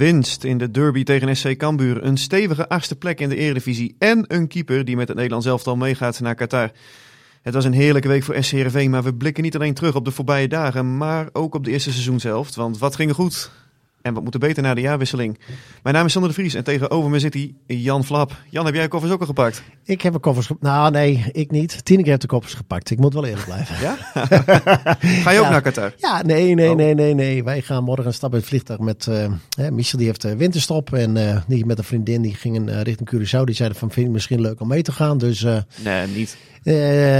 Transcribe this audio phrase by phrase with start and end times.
[0.00, 2.04] Winst in de derby tegen SC Cambuur.
[2.04, 3.96] Een stevige achtste plek in de eredivisie.
[3.98, 6.70] En een keeper die met het Nederlands elftal meegaat naar Qatar.
[7.42, 10.04] Het was een heerlijke week voor SC Heerenveen, maar we blikken niet alleen terug op
[10.04, 12.54] de voorbije dagen, maar ook op de eerste seizoenshelft.
[12.54, 13.50] Want wat ging er goed?
[14.02, 15.38] En wat moet er beter na de jaarwisseling?
[15.82, 18.36] Mijn naam is Sander de Vries en tegenover me zit hij Jan Flap.
[18.50, 19.62] Jan, heb jij koffers ook al gepakt?
[19.84, 20.64] Ik heb een koffers gepakt.
[20.64, 21.84] Nou, nee, ik niet.
[21.84, 22.90] Tineke heeft de koffers gepakt.
[22.90, 23.76] Ik moet wel eerlijk blijven.
[23.80, 23.96] Ja?
[25.22, 25.50] Ga je ook Ja.
[25.50, 25.94] naar Qatar?
[25.96, 26.76] Ja, nee, nee, Oh.
[26.76, 27.44] nee, nee, nee.
[27.44, 29.08] Wij gaan morgen een stap in het vliegtuig met...
[29.56, 30.92] hè, Michel die heeft eh, winterstop.
[30.92, 33.44] En eh, die met een vriendin die gingen eh, richting Curaçao.
[33.44, 35.18] Die zeiden van, vind je het misschien leuk om mee te gaan?
[35.18, 35.42] Dus,
[35.84, 36.36] Nee, niet.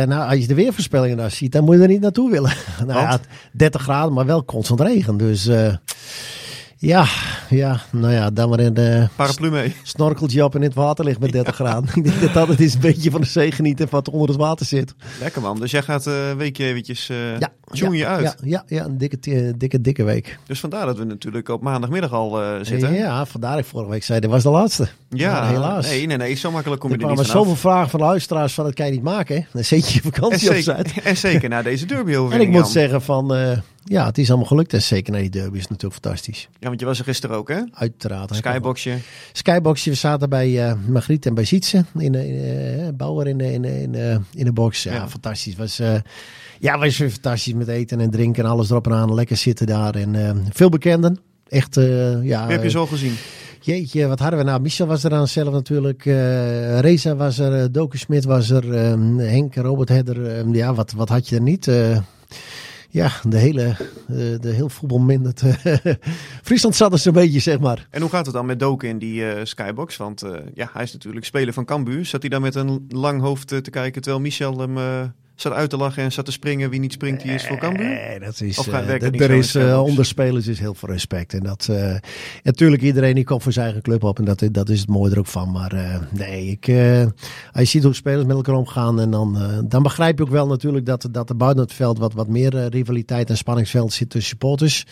[0.09, 2.53] nou, als je de weervoorspellingen daar ziet, dan moet je er niet naartoe willen.
[2.87, 3.21] nou ja, Want?
[3.53, 5.17] 30 graden, maar wel constant regen.
[5.17, 5.49] Dus...
[6.81, 7.07] ja,
[7.51, 9.75] ja, nou ja, dan maar in de Paraplu mee.
[9.83, 11.91] snorkeltje op en in het water ligt met 30 graden.
[11.95, 14.37] Ik denk dat dat het is een beetje van de zee genieten wat onder het
[14.39, 14.95] water zit.
[15.21, 15.61] Lekker man.
[15.61, 18.23] Dus jij gaat eh, een weekje eventjes eh Ja, tune je ja, uit.
[18.23, 20.39] Ja, ja, ja, een dikke, eh, dikke, dikke week.
[20.47, 22.95] Dus vandaar dat we natuurlijk op maandagmiddag al eh, zitten.
[22.95, 24.89] Ja, vandaar ik vorige week zei, dit was de laatste.
[25.09, 25.87] Ja, helaas.
[25.87, 26.35] Nee, nee, nee.
[26.35, 27.49] Zo makkelijk kom er je er kwamen niet vanaf.
[27.49, 29.37] zoveel vragen van luisteraars van dat kan je niet maken.
[29.37, 29.43] hè.
[29.53, 30.93] Dan zet je vakantie op uit.
[31.03, 34.47] en zeker na deze derby En ik moet zeggen van, eh, ja, het is allemaal
[34.47, 34.73] gelukt.
[34.73, 36.49] En zeker na die derby is natuurlijk fantastisch.
[36.59, 37.61] Ja, want je was er gisteren ook, hè?
[37.73, 38.35] Uiteraard.
[38.37, 38.99] Skyboxje.
[39.33, 41.85] Skyboxje, we zaten bij eh Margriet en bij Sietse.
[41.99, 44.83] In de in, Bauer in de, in, de, in, de, in de box.
[44.83, 45.09] Ja, Ja.
[45.09, 45.57] fantastisch.
[45.57, 45.81] Was,
[46.59, 49.15] ja, was weer fantastisch met eten en drinken en alles erop en aan.
[49.15, 49.95] Lekker zitten daar.
[49.95, 51.19] En eh, veel bekenden.
[51.49, 52.43] Echt, eh, ja.
[52.43, 53.15] Wie heb je eh, zo gezien?
[53.63, 54.61] Jeetje, wat hadden we nou?
[54.61, 56.05] Michel was er aan zelf natuurlijk.
[56.81, 57.73] Reza was er.
[57.73, 58.75] Doku Smit was er.
[58.75, 60.27] eh, Henk, Robert Hedder.
[60.27, 61.71] eh, ja, wat, wat had je er niet?
[62.93, 63.77] Ja, de hele,
[64.41, 65.43] de heel voetbalminderd.
[66.43, 67.87] Friesland zat er zo'n beetje, zeg maar.
[67.91, 69.97] En hoe gaat het dan met Doken in die eh, skybox?
[69.97, 70.23] Want
[70.55, 72.05] ja, hij is natuurlijk speler van Cambuur.
[72.07, 74.77] Zat hij daar met een lang hoofd te kijken terwijl Michel hem
[75.41, 76.71] zat uit te lachen en zat te springen?
[76.71, 77.87] Wie niet springt, die is voor Cambuur?
[77.87, 78.59] Nee, dat is.
[78.59, 81.33] Of eh, gaat- er is eh, onder spelers is heel veel respect.
[81.35, 81.69] En dat.
[81.71, 81.95] eh,
[82.43, 84.19] natuurlijk, iedereen die komt voor zijn eigen club op.
[84.19, 85.51] En dat, dat is het mooie er ook van.
[85.51, 86.69] Maar nee, ik,
[87.53, 89.01] als je ziet hoe spelers met elkaar omgaan.
[89.01, 92.13] En dan, dan begrijp je ook wel natuurlijk dat, dat er buiten het veld wat,
[92.13, 94.87] wat meer rivaliteit en spanningsveld zit tussen supporters.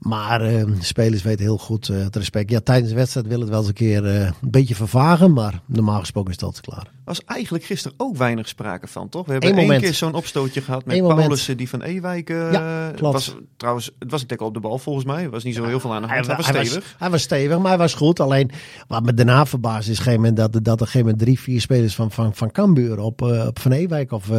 [0.00, 2.50] Maar de spelers weten heel goed het respect.
[2.50, 5.32] Ja, tijdens de wedstrijd wil het wel eens een keer een beetje vervagen.
[5.32, 6.86] Maar normaal gesproken is altijd klaar.
[7.04, 9.26] was eigenlijk gisteren ook weinig sprake van, toch?
[9.26, 9.98] We hebben Eén één moment.
[9.98, 10.98] keer zo'n opstootje gehad met.
[11.02, 12.30] Paulussen die van Ewijk.
[12.30, 13.12] eh, Ja, klopt.
[13.12, 15.22] Was, trouwens, het was een tackle op de bal volgens mij.
[15.24, 16.26] Er was niet zo heel veel aan de hand.
[16.26, 16.94] Hij, wa- was stevig.
[16.98, 18.20] hij was stevig, maar hij was goed.
[18.20, 18.50] Alleen
[18.88, 21.18] wat me daarna verbaasde is een gegeven moment dat, dat er op een gegeven moment
[21.24, 24.36] drie, vier spelers van, van, van Cambuur op, eh, op Van Ewijk of eh,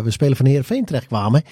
[0.00, 1.42] we spelen van Heerenveen terechtkwamen.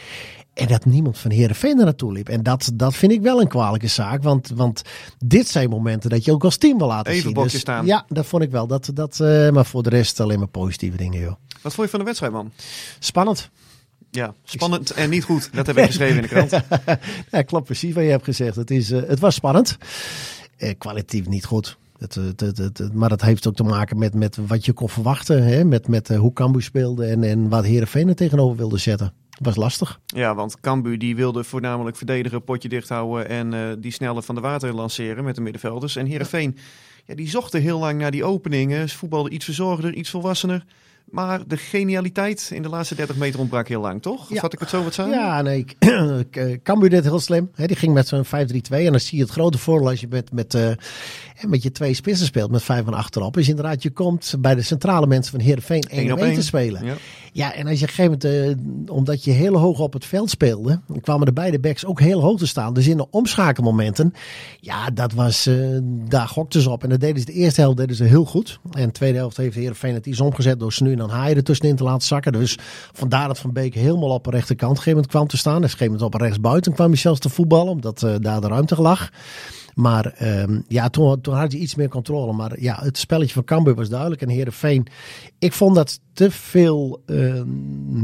[0.59, 2.29] En dat niemand van Heerenveen er naartoe liep.
[2.29, 4.23] En dat, dat vind ik wel een kwalijke zaak.
[4.23, 4.83] Want, want
[5.25, 7.33] dit zijn momenten dat je ook als team wil laten Even zien.
[7.33, 7.87] bokje Dus staan.
[7.87, 8.67] Ja, dat vond ik wel.
[8.67, 11.35] Dat, dat, eh, maar voor de rest alleen maar positieve dingen, joh.
[11.63, 12.53] Wat vond je van de wedstrijd, man?
[12.99, 13.51] Spannend.
[14.11, 15.51] Ja, spannend en niet goed.
[15.53, 16.51] Dat heb ik geschreven in de krant.
[17.31, 18.57] Ja, klopt precies wat je hebt gezegd.
[18.57, 19.77] Het, is, eh, het was spannend.
[20.57, 21.77] Eh, kwalitatief niet goed.
[21.99, 25.45] Het, het, het, maar dat heeft ook te maken met, met wat je kon verwachten.
[25.45, 25.65] Hè?
[25.65, 29.13] Met, met hoe Cambuur speelde en, en wat Heerenveen er tegenover wilde zetten.
[29.39, 30.01] Was lastig.
[30.07, 34.35] Ja, want Cambuur die wilde voornamelijk verdedigen, potje dicht houden en eh, die sneller van
[34.35, 35.97] de water lanceren met de middenvelders.
[35.97, 36.57] En Heerenveen,
[37.05, 38.89] ja, die zochten heel lang naar die openingen.
[38.89, 40.65] Ze voetbalden iets verzorgder, iets volwassener.
[41.11, 44.21] Maar de genialiteit in de laatste 30 meter ontbrak heel lang, toch?
[44.23, 44.41] Of Ja.
[44.41, 45.19] had ik het zo wat samen?
[45.19, 45.65] Ja, nee.
[46.31, 47.51] K- Cambuur deed heel slim.
[47.55, 47.67] Hè?
[47.67, 48.29] Die ging met zo'n 5-3-2.
[48.71, 50.71] En dan zie je het grote voordeel als je met, met, eh,
[51.39, 52.51] hè, met je twee spitsen speelt.
[52.51, 53.37] Met vijf van achterop.
[53.37, 56.43] Is inderdaad, je komt bij de centrale mensen van Heerenveen 1 Eén op 1 te
[56.43, 56.85] spelen.
[56.85, 56.95] Ja.
[57.33, 58.59] Ja, en als je op een gegeven moment,
[58.89, 62.21] eh, omdat je heel hoog op het veld speelde, kwamen de beide backs ook heel
[62.21, 62.75] hoog te staan.
[62.75, 64.13] Dus in de omschakelmomenten,
[64.61, 65.55] ja, dat was, eh,
[66.09, 66.83] daar gokten ze op.
[66.83, 68.59] En dat deden ze de eerste helft deden ze heel goed.
[68.73, 71.43] En de tweede helft heeft Heerenveen het iets omgezet door nu en dan Haaien er
[71.43, 72.33] tussenin te laten zakken.
[72.33, 72.59] Dus
[72.93, 75.53] vandaar dat Van Beek helemaal op de rechterkant op een gegeven moment kwam te staan.
[75.53, 78.41] En op een gegeven moment op rechtsbuiten kwam hij zelfs te voetballen, omdat eh, daar
[78.41, 79.11] de ruimte lag.
[79.79, 82.33] Maar ehm, ja, toen, toen had hij iets meer controle.
[82.33, 84.23] Maar ja, het spelletje van Cambuur was duidelijk.
[84.23, 84.87] En Heerenveen,
[85.39, 87.47] ik vond dat te veel ehm,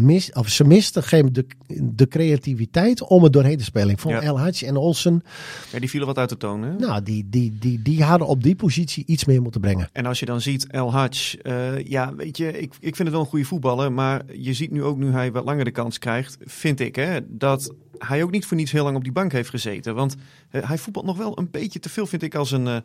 [0.04, 1.46] mis, of ze misten geen de,
[1.82, 3.88] de creativiteit om het doorheen te spelen.
[3.88, 4.20] Ik vond Ja.
[4.20, 5.22] El Hadji en Olsen,
[5.72, 6.62] Ja, die vielen wat uit de toon.
[6.62, 6.76] Hè?
[6.76, 9.88] nou, die, die, die, die hadden op die positie iets meer moeten brengen.
[9.92, 13.10] En als je dan ziet El Hadj, eh, ja, weet je, ik, ik vind het
[13.10, 13.92] wel een goede voetballer.
[13.92, 17.18] Maar je ziet nu ook, nu hij wat langer de kans krijgt, vind ik, hè,
[17.28, 19.94] dat hij ook niet voor niets heel lang op die bank heeft gezeten.
[19.94, 20.16] Want
[20.50, 22.76] eh, hij voetbalt nog wel een beetje te veel, vind ik, als een, eh,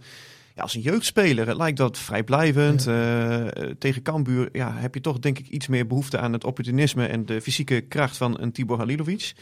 [0.55, 1.47] ja, als een jeugdspeler.
[1.47, 2.87] Het lijkt dat vrijblijvend.
[2.87, 6.43] Eh, eh, tegen Cambuur ja, heb je toch, denk ik, iets meer behoefte aan het
[6.43, 9.33] opportunisme en de fysieke kracht van een Tibor Halilovic.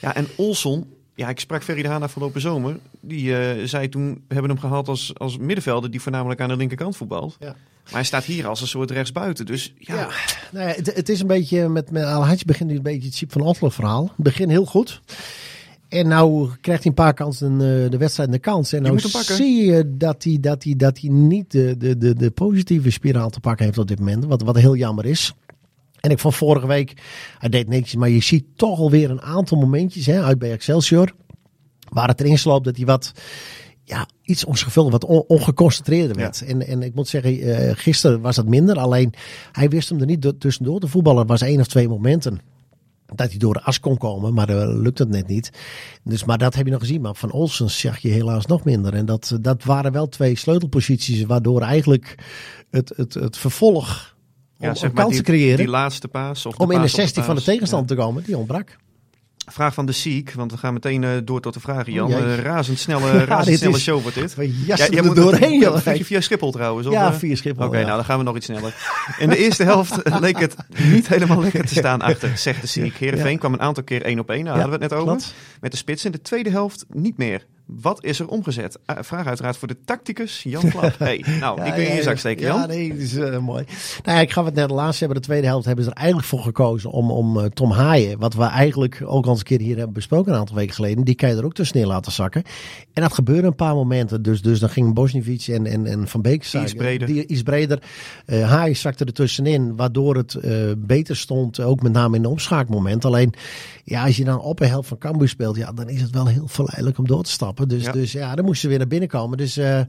[0.00, 2.78] Ja, en Olson, ja, ik sprak Ferry de Haan afgelopen zomer.
[3.00, 6.96] Die zei toen, we hebben hem gehaald als, als middenvelder die voornamelijk aan de linkerkant
[6.96, 7.36] voetbalt.
[7.40, 7.56] Ja.
[7.90, 9.46] Maar hij staat hier als een soort rechtsbuiten.
[9.46, 10.08] Dus ja, Ja,
[10.50, 13.16] nou ja, het, het is een beetje, met, met Al begint nu een beetje het
[13.16, 14.04] Siep van Otlo verhaal.
[14.04, 15.00] Het begin heel goed.
[15.88, 18.72] En nou krijgt hij een paar kansen eh, de wedstrijd in de kans.
[18.72, 22.30] En nou zie je dat hij, dat hij, dat hij niet de, de, de, de
[22.30, 24.24] positieve spiraal te pakken heeft op dit moment.
[24.24, 25.34] Wat, wat heel jammer is.
[26.00, 26.92] En ik vond vorige week,
[27.38, 31.12] hij deed netjes, maar je ziet toch alweer een aantal momentjes hè, uit bij Excelsior.
[31.88, 33.12] Waar het erin sloopt dat hij wat,
[33.90, 36.42] ja, iets ongevuld, wat on- ongeconcentreerder werd.
[36.46, 38.78] En, en ik moet zeggen, eh, gisteren was dat minder.
[38.78, 39.12] Alleen
[39.52, 41.20] hij wist hem er niet do- tussendoor te voetballen.
[41.22, 42.40] Er was één of twee momenten
[43.14, 45.50] dat hij door de as kon komen, maar uh, lukt het net niet.
[46.04, 47.00] Dus, maar dat heb je nog gezien.
[47.00, 48.94] Maar van Olsen zag je helaas nog minder.
[48.94, 52.14] En dat, dat waren wel twee sleutelposities, waardoor eigenlijk
[52.70, 54.16] het, het, het vervolg
[54.58, 56.46] om, ja, zeg maar kansen die, creëren, die laatste paas.
[56.46, 57.50] Of de om in de paas op 16 van de paas.
[57.50, 58.76] tegenstander te komen, die ontbrak.
[59.52, 62.06] Vraag van de Siek, want we gaan meteen eh, door tot de vragen, Jan.
[62.14, 62.36] O, jee.
[62.36, 64.34] Eh, razendsnelle, Ja, razendsnelle is- show wordt dit.
[64.36, 65.84] We Ja, jij er moet doorheen, joh.
[65.94, 66.86] Je via Schiphol trouwens?
[66.86, 67.14] of, Ja, eh?
[67.18, 67.84] via Schiphol, Oké, ja.
[67.84, 68.74] nou dan gaan we nog iets sneller.
[69.18, 70.56] In de eerste helft leek het
[70.90, 72.96] niet helemaal lekker te staan achter, zegt de Siek.
[72.96, 75.12] Heerenveen kwam een aantal keer één op één, daar hadden we het net over.
[75.12, 75.34] klopt.
[75.60, 77.46] Met de spits in de tweede helft niet meer.
[77.80, 78.78] Wat is er omgezet?
[78.84, 80.88] Ah, vraag uiteraard voor de tacticus Jan Klap.
[80.98, 82.60] Hey, nou, die kun je in je zak steken, Jan.
[82.60, 83.64] Ja, nee, dat is eh, mooi.
[84.04, 85.22] Nou ja, ik gaf het net de laatste hebben.
[85.22, 88.34] De tweede helft hebben ze er eigenlijk voor gekozen om, om eh, Tom Haaien, wat
[88.34, 91.14] we eigenlijk ook al eens een keer hier hebben besproken een aantal weken geleden, die
[91.14, 92.42] kan je er ook tussenin laten zakken.
[92.92, 94.22] En dat gebeurde een paar momenten.
[94.22, 97.06] Dus, dus dan ging Bosniewicz en, en, en Van Beek Iets breder.
[97.06, 97.82] Die, iets breder.
[98.26, 102.28] Eh Haaien zakte er tussenin, waardoor het eh, beter stond, ook met name in de
[102.28, 103.04] omschaakmoment.
[103.04, 103.34] Alleen,
[103.84, 106.26] ja, als je dan op een helft van Cambuur speelt, ja, dan is het wel
[106.26, 107.59] heel verleidelijk om door te stappen.
[107.68, 107.92] Dus Ja.
[107.92, 109.38] dus, ja dan moesten ze weer naar binnen komen.
[109.38, 109.80] Dus eh,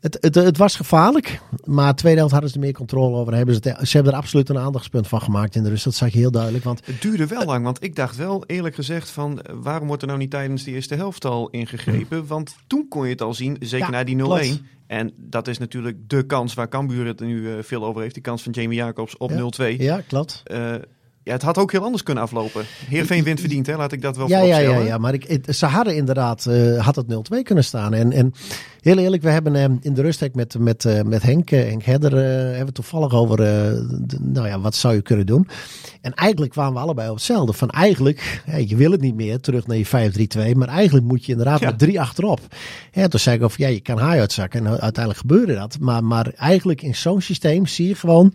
[0.00, 1.40] het, het, het was gevaarlijk.
[1.64, 3.34] Maar de tweede helft hadden ze er meer controle over.
[3.34, 5.84] Hebben ze, het, ze hebben er absoluut een aandachtspunt van gemaakt in de rust.
[5.84, 6.64] Dat zag je heel duidelijk.
[6.64, 10.02] Want Het duurde wel lang, want ik dacht wel eerlijk gezegd van eh, waarom wordt
[10.02, 12.26] er nou niet tijdens de eerste helft al ingegrepen?
[12.26, 14.18] Want toen kon je het al zien, zeker Ja, na die 0-1.
[14.18, 14.62] klopt.
[14.86, 18.14] En dat is natuurlijk de kans waar Cambuur het nu eh, veel over heeft.
[18.14, 19.72] Die kans van Jamie Jacobs op Ja.
[19.74, 19.76] 0-2.
[19.78, 20.40] ja, klopt.
[20.44, 20.74] Eh,
[21.24, 22.64] ja, het had ook heel anders kunnen aflopen.
[22.88, 23.76] Heerenveen wint verdiend, hè?
[23.76, 26.84] laat ik dat wel Ja, ja, ja, ja, maar ik, het- ze hadden inderdaad, eh,
[26.84, 27.94] had het 0-2 kunnen staan.
[27.94, 28.32] En, en
[28.80, 31.82] heel eerlijk, we hebben eh, in de rustek met, met, eh, met Henk, eh, Henk
[31.82, 35.48] Hedder, eh, hebben we toevallig over, de- nou ja, wat zou je kunnen doen?
[36.00, 37.52] En eigenlijk kwamen we allebei op hetzelfde.
[37.52, 41.30] Van eigenlijk, je wil het niet meer, terug naar je 5-3-2, maar eigenlijk moet je
[41.32, 41.66] inderdaad Ja.
[41.66, 42.40] met drie achterop.
[42.90, 45.76] Hè, toen zei ik of ja, je kan haai uitzakken en uiteindelijk gebeurde dat.
[45.80, 48.34] Maar, maar eigenlijk in zo'n systeem zie je gewoon,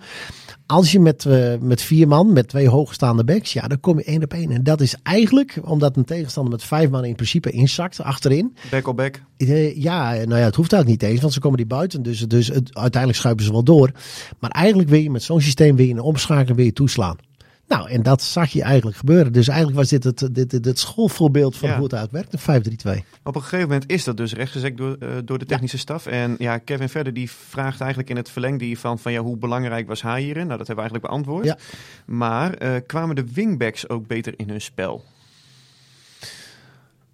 [0.65, 1.25] als je met,
[1.61, 4.51] met vier man, met twee hoogstaande backs, ja, dan kom je één op één.
[4.51, 8.55] En dat is eigenlijk, omdat een tegenstander met vijf man in principe inzakt achterin.
[8.71, 9.21] Back op back.
[9.37, 12.03] Eh, ja, nou ja, het hoeft eigenlijk niet eens, want ze komen die buiten.
[12.03, 13.91] Dus, dus het, uiteindelijk schuiven ze wel door.
[14.39, 17.17] Maar eigenlijk wil je met zo'n systeem weer in de omschakeling weer toeslaan.
[17.69, 19.33] Nou, en dat zag je eigenlijk gebeuren.
[19.33, 21.75] Dus eigenlijk was dit het, dit, dit, het schoolvoorbeeld van Ja.
[21.75, 23.03] hoe het uitwerkt, een 5-3-2.
[23.23, 26.05] Op een gegeven moment is dat dus rechtgezet door, eh, door de technische staf.
[26.05, 29.87] En ja, Kevin Verder die vraagt eigenlijk in het verlengde hiervan van ja, hoe belangrijk
[29.87, 30.47] was hij hierin?
[30.47, 31.45] Nou, dat hebben we eigenlijk beantwoord.
[31.45, 31.57] Ja.
[32.05, 35.03] Maar eh, kwamen de wingbacks ook beter in hun spel?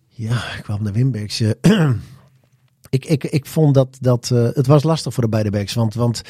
[0.10, 1.40] Ja, ik kwam Wimbeks.
[1.40, 1.50] eh,
[2.90, 5.74] ik, ik, ik vond dat, dat eh, het was lastig voor de beide backs.
[5.74, 6.22] Want, want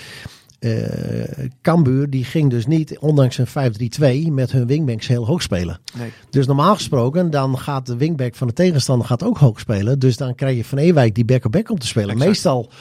[1.61, 5.79] Cambuur die ging dus niet, ondanks een 5-3-2, met hun wingbacks heel hoog spelen.
[5.97, 6.11] Nee.
[6.29, 9.99] Dus normaal gesproken, dan gaat de wingback van de tegenstander gaat ook hoog spelen.
[9.99, 12.09] Dus dan krijg je Van Ewijk die back-op-back om te spelen.
[12.09, 12.27] Exact.
[12.29, 12.71] Meestal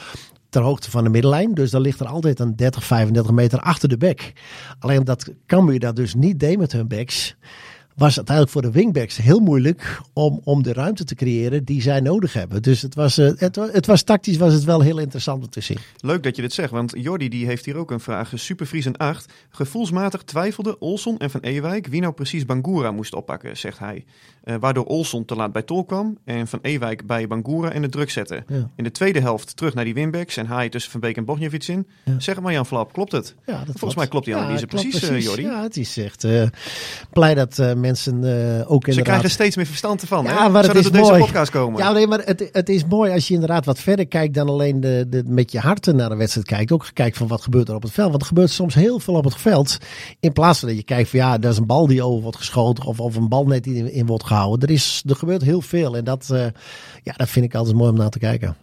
[0.49, 1.53] ter hoogte van de middenlijn.
[1.53, 4.33] Dus dan ligt er altijd een 30, 35 meter achter de back.
[4.79, 7.35] Alleen dat Cambuur dat dus niet deed met hun backs.
[7.95, 11.99] Was uiteindelijk voor de wingbacks heel moeilijk om, om de ruimte te creëren die zij
[11.99, 12.61] nodig hebben.
[12.61, 15.49] Dus het was, eh, het, wa- het was tactisch was het wel heel interessant om
[15.49, 15.77] te zien.
[15.99, 18.31] Leuk dat je dit zegt, want Jordi die heeft hier ook een vraag.
[18.35, 19.33] Supervries en 8.
[19.49, 24.05] Gevoelsmatig twijfelde Olson en Van Ewijk wie nou precies Bangura moest oppakken, zegt hij.
[24.43, 27.89] Eh, waardoor Olson te laat bij Tol kwam en Van Ewijk bij Bangura en de
[27.89, 28.43] druk zette.
[28.47, 28.69] Ja.
[28.75, 31.67] In de tweede helft terug naar die winbacks en haai tussen Van Beek en Bogniewicz
[31.69, 31.87] in.
[32.03, 32.19] Ja.
[32.19, 33.35] Zeg het maar Jan Flap, klopt het?
[33.45, 35.41] Ja, dat Volgens mij klopt die analyse klopt precies, eh, Jordi.
[35.41, 36.25] Ja, het is echt
[37.13, 39.03] blij dat mensen eh, ook Ze inderdaad...
[39.03, 40.23] krijgen steeds meer verstand ervan.
[40.23, 40.49] Ja, hè?
[40.49, 41.23] maar het is door deze mooi.
[41.23, 41.81] podcast komen?
[41.81, 44.79] Ja, nee, maar het, het is mooi als je inderdaad wat verder kijkt dan alleen
[44.79, 46.71] de, de, met je harten naar de wedstrijd kijkt.
[46.71, 48.09] Ook kijkt van wat gebeurt er op het veld.
[48.09, 49.77] Want er gebeurt soms heel veel op het veld.
[50.19, 52.37] In plaats van dat je kijkt van ja, dat is een bal die over wordt
[52.37, 52.85] geschoten.
[52.85, 54.67] Of, of een bal net die in, in wordt gehouden.
[54.69, 55.97] Er, is, er gebeurt heel veel.
[55.97, 56.45] En dat, eh,
[57.03, 58.55] ja, dat vind ik altijd mooi om naar te kijken.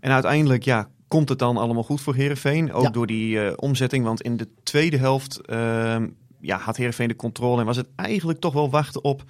[0.00, 2.72] En uiteindelijk, ja, komt het dan allemaal goed voor Herenveen?
[2.72, 2.90] Ook Ja.
[2.90, 6.06] door die eh, omzetting, want in de tweede helft ehm,
[6.40, 9.24] ja, had Herenveen de controle en was het eigenlijk toch wel wachten op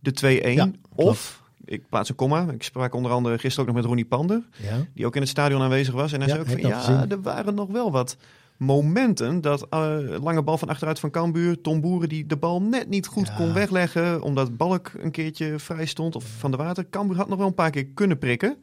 [0.00, 0.48] de 2-1.
[0.54, 4.04] Ja, of, ik plaats een komma, ik sprak onder andere gisteren ook nog met Ronnie
[4.04, 4.76] Pander, Ja.
[4.94, 6.12] die ook in het stadion aanwezig was.
[6.12, 7.10] En hij Ja, zei ook van, ja, gezien.
[7.10, 8.16] er waren nog wel wat
[8.56, 12.88] momenten dat eh, lange bal van achteruit van Cambuur, Tom Boeren die de bal net
[12.88, 13.34] niet goed Ja.
[13.34, 16.86] kon wegleggen, omdat Balk een keertje vrij stond of van de water.
[16.90, 18.56] Cambuur had nog wel een paar keer kunnen prikken.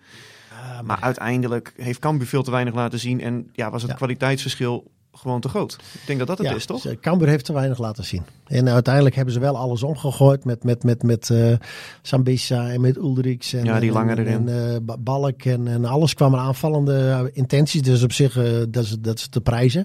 [0.85, 3.21] Maar uiteindelijk heeft Cambuur veel te weinig laten zien.
[3.21, 3.97] En ja, was het Ja.
[3.97, 5.73] kwaliteitsverschil gewoon te groot.
[5.73, 6.85] Ik denk dat dat het Ja, is, toch?
[7.01, 8.25] Cambuur heeft te weinig laten zien.
[8.47, 11.53] En uiteindelijk hebben ze wel alles omgegooid met, met, met, met eh,
[12.01, 13.53] Sambisa en met Ulrichs.
[13.53, 16.97] En, Ja, die en- lange en, eh, Ba- Balk en, en alles kwam er aanvallende
[17.09, 17.81] eh, intenties.
[17.81, 18.33] Dus op zich,
[18.69, 19.81] dat, is, dat is te prijzen.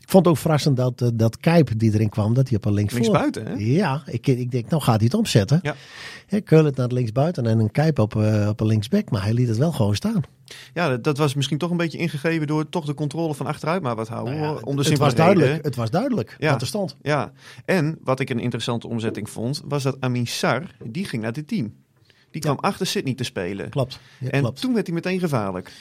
[0.00, 2.72] Ik vond het ook verrassend dat, dat Kijp die erin kwam, dat hij op een
[2.72, 3.52] links Links buiten, hè?
[3.58, 5.58] Ja, ik, ik denk, nou gaat hij het omzetten.
[5.62, 5.74] Ja.
[6.26, 8.14] Hè, Keulen naar linksbuiten en een Kijp op,
[8.48, 9.10] op een linksback.
[9.10, 10.20] Maar hij liet het wel gewoon staan.
[10.74, 13.82] Ja, dat, dat was misschien toch een beetje ingegeven door toch de controle van achteruit
[13.82, 14.36] maar wat houden.
[14.38, 16.50] Nou ja, om de het, was duidelijk, het was duidelijk Ja.
[16.52, 16.96] wat er stond.
[17.02, 17.32] Ja,
[17.64, 21.48] en wat ik een interessante omzetting vond, was dat Amin Sar, die ging naar dit
[21.48, 21.74] team.
[22.30, 23.68] Die kwam achter Sydney te spelen.
[23.70, 23.98] Klopt.
[24.20, 24.60] Ja, en klopt.
[24.60, 25.72] toen werd hij meteen gevaarlijk.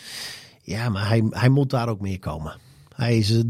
[0.62, 2.58] Ja, maar hij, hij moet daar ook meer komen.
[2.96, 3.41] Hij is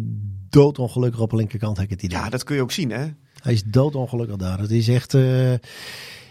[0.49, 2.17] doodongelukkig op de linkerkant, heb ik het idee.
[2.17, 3.05] Ja, dat kun je ook zien, hè?
[3.41, 4.59] Hij is doodongelukkig daar.
[4.59, 5.13] Het is echt...
[5.13, 5.53] eh,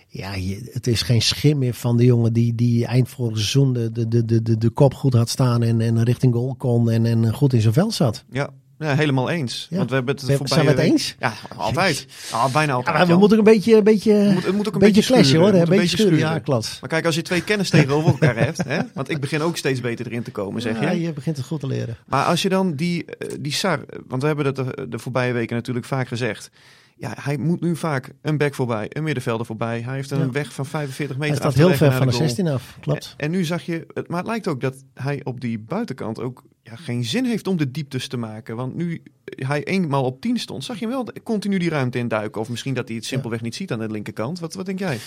[0.08, 3.72] ja, je- het is geen schim meer van de jongen die, die eind vorig seizoen
[3.72, 6.90] de, de, de, de, de, de kop goed had staan en, en richting goal kon
[6.90, 8.24] en, en goed in zijn veld zat.
[8.30, 9.66] Ja, ja helemaal eens.
[9.70, 9.76] Ja.
[9.76, 11.14] Want we hebben het Ben- voorbije zijn we het eens?
[11.18, 12.06] Ja, altijd.
[12.30, 12.96] Ah, bijna Ja, altijd.
[12.96, 14.94] maar we moeten ook een beetje, een beetje, Het moet, het moet ook een beetje,
[15.00, 15.52] beetje, clashen hoor.
[15.54, 16.78] Een beetje schuren, ja klopt.
[16.80, 19.80] Maar kijk, als je twee kennis tegenover elkaar hebt, hè, want ik begin ook steeds
[19.80, 21.00] beter erin te komen, zeg Ja, je.
[21.00, 21.96] je begint het goed te leren.
[22.06, 25.32] Maar als je dan die, eh, die Sar, want we hebben dat de, de voorbije
[25.32, 26.50] weken natuurlijk vaak gezegd.
[26.96, 29.80] Ja, hij moet nu vaak een back voorbij, een middenvelder voorbij.
[29.80, 30.30] Hij heeft een Ja.
[30.30, 32.24] weg van 45 Hij meter staat af te heel leggen ver van de goal.
[32.24, 32.76] 16 af.
[32.80, 33.14] Klopt.
[33.16, 36.20] En, en nu zag je, het, maar het lijkt ook dat hij op die buitenkant
[36.20, 38.56] ook ja, geen zin heeft om de dieptes te maken.
[38.56, 42.40] Want nu hij eenmaal op 10 stond, zag je hem wel continu die ruimte induiken.
[42.40, 44.38] Of misschien dat hij het simpelweg niet ziet aan de linkerkant.
[44.38, 44.98] Wat, wat denk jij?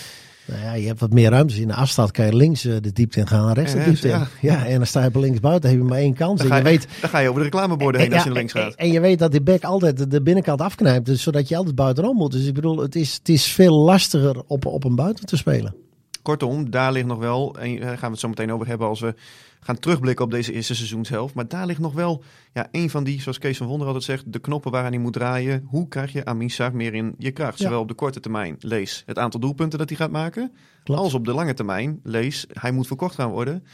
[0.48, 1.58] Nou ja, je hebt wat meer ruimtes.
[1.58, 4.26] In de afstand kan je links eh, de diepte in gaan, rechts de diepte in.
[4.40, 4.66] ja.
[4.66, 6.38] En dan sta je op links buiten, heb je maar één kans.
[6.40, 8.38] Dan ga je je, weet, dan ga je over de reclameborden heen als je naar
[8.38, 8.74] links gaat.
[8.74, 11.74] En je weet dat die back altijd de- de binnenkant afknijpt, dus zodat je altijd
[11.74, 12.32] buitenom moet.
[12.32, 15.74] Dus ik bedoel, het is, het is veel lastiger op, op een buiten te spelen.
[16.22, 19.00] Kortom, daar ligt nog wel, en daar gaan we het zo meteen over hebben als
[19.00, 19.14] we
[19.60, 21.34] gaan terugblikken op deze eerste seizoenshelft.
[21.34, 22.22] Maar daar ligt nog wel
[22.52, 25.12] ja, een van die, zoals Kees van Wonder altijd zegt, de knoppen waar hij moet
[25.12, 25.64] draaien.
[25.66, 27.58] Hoe krijg je Amin Sarr meer in je kracht?
[27.58, 27.64] Ja.
[27.64, 30.52] Zowel op de korte termijn, lees het aantal doelpunten dat hij gaat maken.
[30.84, 31.00] Klopt.
[31.00, 33.64] Als op de lange termijn, lees hij moet verkocht gaan worden.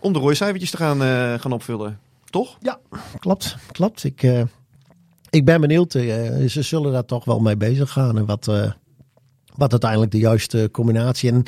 [0.00, 1.98] Om de rooicijfertjes te gaan, eh, gaan opvullen.
[2.24, 2.56] Toch?
[2.60, 2.78] Ja,
[3.18, 3.56] klopt.
[3.72, 4.04] Klopt.
[4.04, 4.42] Ik, eh,
[5.30, 5.94] ik ben benieuwd.
[5.94, 8.18] eh, ze zullen daar toch wel mee bezig gaan.
[8.18, 8.50] En wat,
[9.56, 11.30] wat uiteindelijk de juiste combinatie.
[11.30, 11.42] En,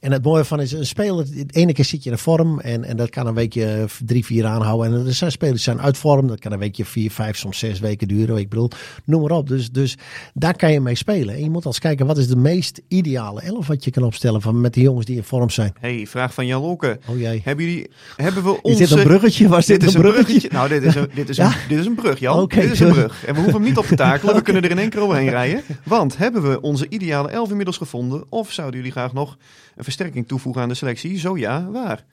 [0.00, 2.60] en het mooie van is, een speler, de ene keer zit je in een vorm.
[2.60, 4.92] En, en dat kan een weekje drie, vier aanhouden.
[4.94, 6.26] En er zijn spelers die zijn uit vorm.
[6.26, 8.36] Dat kan een weekje vier, vijf, soms zes weken duren.
[8.36, 8.70] Ik bedoel,
[9.04, 9.48] noem maar op.
[9.48, 9.96] Dus, dus
[10.34, 11.34] daar kan je mee spelen.
[11.34, 14.40] En je moet als kijken, wat is de meest ideale elf wat je kan opstellen
[14.40, 15.72] van, met de jongens die in vorm zijn.
[15.80, 16.98] hey, vraag van Jan Lolke.
[17.08, 17.40] Oh jee.
[17.44, 18.78] Hebben jullie, hebben we Is onze...
[18.78, 19.48] dit een bruggetje?
[19.48, 20.24] Was dit, Dit is een bruggetje?
[20.24, 20.56] bruggetje.
[20.56, 22.48] Nou, dit is een, dit is een, dit is een brug, Jan.
[22.48, 22.92] Dit is een sorry.
[22.92, 23.24] brug.
[23.24, 24.34] En we hoeven hem niet op te takelen.
[24.34, 25.62] We kunnen er in één keer overheen rijden.
[25.84, 28.24] Want hebben we onze ideale elf inmiddels gevonden?
[28.28, 29.36] Of zouden jullie graag nog
[29.76, 31.18] een versterking toevoegen aan de selectie?
[31.18, 32.04] Zo ja, waar?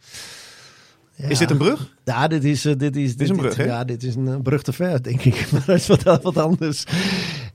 [1.27, 1.95] Is dit een brug?
[2.05, 3.65] Ja, dit is, eh, dit is, dit een brug?
[3.65, 5.45] Ja, dit is een eh, brug te ver, denk ik.
[5.51, 6.83] Maar dat is wat, wat anders.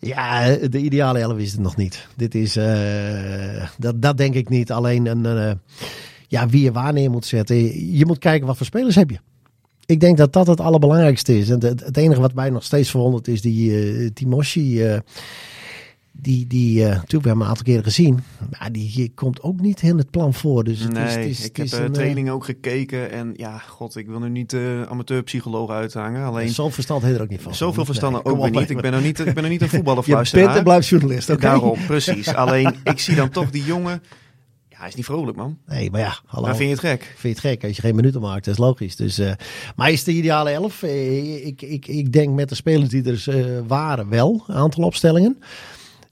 [0.01, 2.07] Ja, de ideale elf is het nog niet.
[2.17, 4.73] Dit is, eh, dat, dat denk ik niet.
[4.73, 5.61] Alleen een,
[6.29, 7.57] ja, wie je waar neer moet zetten.
[7.97, 9.19] Je moet kijken wat voor spelers heb je.
[9.87, 11.51] Ik denk dat dat het allerbelangrijkste is.
[11.51, 14.83] En het, het enige wat mij nog steeds verwondert is die eh Timoshi.
[16.21, 18.21] Die, die eh, natuurlijk, we hebben hem een aantal keren gezien.
[18.59, 20.65] Maar die, die komt ook niet in het plan voor.
[20.65, 23.11] Dus het nee, is, het is, ik het heb is eh, eh, training ook gekeken.
[23.11, 26.25] En ja, god, ik wil nu niet uh, amateurpsycholoog uithangen.
[26.25, 27.55] Alleen Zo'n verstand heeft er ook niet van.
[27.55, 28.71] zoveel verstand Nee, ook op, niet.
[28.71, 30.45] Ik ben er niet, ik ben er niet een Je voetballerfluisteraar.
[30.45, 31.41] bent en blijft journalist, oké?
[31.41, 32.35] Daarom, precies.
[32.45, 34.03] Alleen, ik zie dan toch die jongen...
[34.69, 35.59] Ja, hij is niet vrolijk, man.
[35.67, 36.47] Nee, maar ja, hallo.
[36.47, 37.03] Maar vind je het gek?
[37.03, 38.45] Vind je het gek als je geen minuten maakt?
[38.45, 38.97] Dat is logisch.
[38.97, 39.33] Dus, eh,
[39.77, 40.83] maar is de ideale elf?
[40.83, 45.39] Ik, ik, ik denk met de spelers die er waren wel, een aantal opstellingen.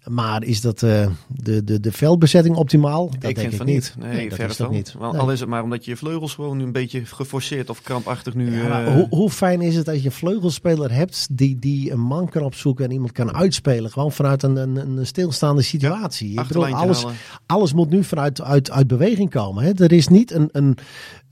[0.09, 3.06] Maar is dat eh, de, de, de veldbezetting optimaal?
[3.06, 3.94] Dat ik denk vind ik van niet.
[3.97, 4.06] niet.
[4.06, 4.94] Nee, dat verder is dat niet.
[4.99, 5.21] Nee.
[5.21, 8.56] Al is het maar omdat je vleugels gewoon nu een beetje geforceerd of krampachtig nu...
[8.56, 12.00] Ja, eh, hoe, hoe fijn is het als je een vleugelspeler hebt die, die een
[12.00, 13.90] man kan opzoeken en iemand kan uitspelen?
[13.90, 16.28] Gewoon vanuit een, een, een stilstaande situatie.
[16.28, 17.16] Ik bedoel, achterlijntje alles, halen.
[17.47, 19.64] alles moet nu vanuit uit, uit beweging komen.
[19.64, 19.71] Hè?
[19.73, 20.76] Er is niet een, een,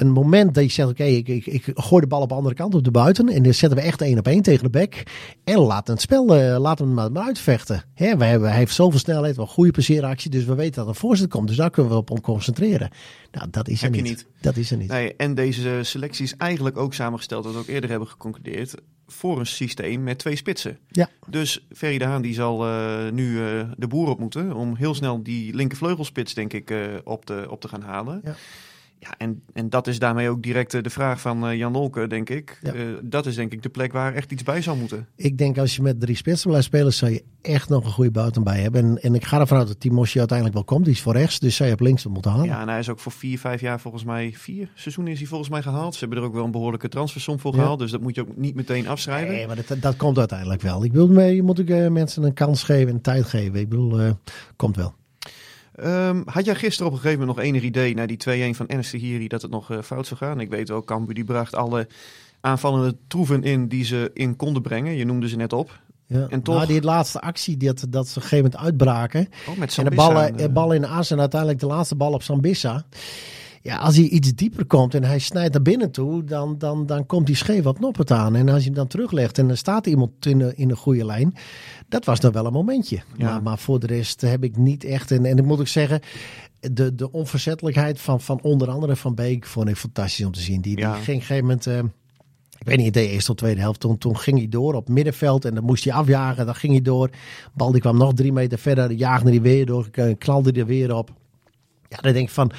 [0.01, 2.55] een moment dat je zegt: Oké, ik, ik, ik gooi de bal op de andere
[2.55, 3.29] kant op de buiten.
[3.29, 5.03] En dan zetten we echt één op één tegen de bek.
[5.45, 7.85] En laten het spel eh, laten we hem maar uitvechten.
[7.95, 8.17] Hè?
[8.17, 10.31] Wij hebben, hij heeft zoveel snelheid, wel goede passeeractie.
[10.31, 11.49] Dus we weten dat er voorzet komt.
[11.49, 12.91] Dus daar kunnen we op concentreren.
[13.33, 14.03] Nou, dat is er niet.
[14.03, 14.27] niet.
[14.41, 14.89] Dat is er niet.
[14.89, 18.75] Nee, en deze selectie is eigenlijk ook samengesteld, wat we ook eerder hebben geconcludeerd,
[19.13, 20.79] voor een systeem met twee spitsen.
[20.89, 21.09] Ja.
[21.27, 24.95] Dus Ferry de Haan die zal eh, nu eh, de boer op moeten om heel
[24.95, 28.21] snel die linkervleugelspits, denk ik, eh, op, te, op te gaan halen.
[28.25, 28.35] Ja.
[29.03, 32.07] Ja, en, en dat is daarmee ook direct eh, de vraag van eh, Jan Olke,
[32.07, 32.59] denk ik.
[32.63, 32.73] Ja.
[32.73, 35.07] Eh, dat is denk ik de plek waar echt iets bij zou moeten.
[35.17, 38.11] Ik denk als je met drie spitsen blijft spelen, zou je echt nog een goede
[38.11, 38.83] buiten bij hebben.
[38.85, 40.85] En, en ik ga ervan uit dat Timosje uiteindelijk wel komt.
[40.85, 42.47] Die is voor rechts, dus je op links moeten halen.
[42.47, 45.29] Ja, en hij is ook voor vier, vijf jaar volgens mij, vier seizoenen is hij
[45.29, 45.95] volgens mij gehaald.
[45.95, 47.61] Ze hebben er ook wel een behoorlijke transfersom voor Ja.
[47.61, 49.35] gehaald, dus dat moet je ook niet meteen afschrijven.
[49.35, 50.85] Nee, maar dat, dat komt uiteindelijk wel.
[50.85, 53.61] Ik bedoel, je moet ook eh, mensen een kans geven en tijd geven.
[53.61, 54.17] Ik bedoel,
[54.57, 54.95] komt wel.
[55.75, 58.17] Ehm, had jij gisteren op een gegeven moment nog enig idee na die
[58.53, 60.41] 2-1 van Ernst Hiri dat het nog eh, fout zou gaan?
[60.41, 61.89] Ik weet ook, Cambuur die bracht alle
[62.41, 64.97] aanvallende troeven in die ze in konden brengen.
[64.97, 65.81] Je noemde ze net op.
[66.07, 66.27] Ja.
[66.29, 69.29] En toch- Maar die laatste actie, dat, dat ze op een gegeven moment uitbraken.
[69.49, 71.61] Oh, met En de Sambisa ballen, en, de eh, bal in de as en uiteindelijk
[71.61, 72.85] de laatste bal op Sambissa.
[73.63, 77.07] Ja, als hij iets dieper komt en hij snijdt naar binnen toe, dan, dan, dan
[77.07, 78.35] komt hij scheef op Noppert aan.
[78.37, 81.05] En als je hem dan teruglegt en er staat iemand in de, in de goede
[81.05, 81.35] lijn,
[81.89, 82.97] dat was dan wel een momentje.
[83.17, 83.31] Ja.
[83.31, 86.01] Maar, maar voor de rest heb ik niet echt, en, en ik moet ook zeggen,
[86.73, 90.61] de, de onverzettelijkheid van, van onder andere Van Beek vond ik fantastisch om te zien.
[90.61, 90.95] Die, Ja.
[90.95, 91.67] die ging op een gegeven moment...
[91.67, 91.79] eh,
[92.59, 93.81] ik weet niet, de eerste tot tweede helft.
[93.81, 96.47] Toen, toen ging hij door op middenveld en dan moest hij afjagen.
[96.47, 97.11] Dan ging hij door.
[97.55, 98.93] Bal die kwam nog drie meter verder.
[98.93, 99.91] Jaagde hij weer door.
[99.91, 101.11] k- Knalde hij er weer op.
[101.89, 102.51] Ja, dan denk ik van,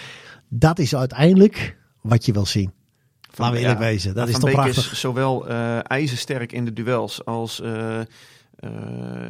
[0.53, 2.71] dat is uiteindelijk wat je wil zien.
[3.35, 4.13] Laten we eerlijk ja, wezen.
[4.13, 4.91] Dat Van is toch prachtig.
[4.91, 7.99] is zowel eh ijzersterk in de duels als eh,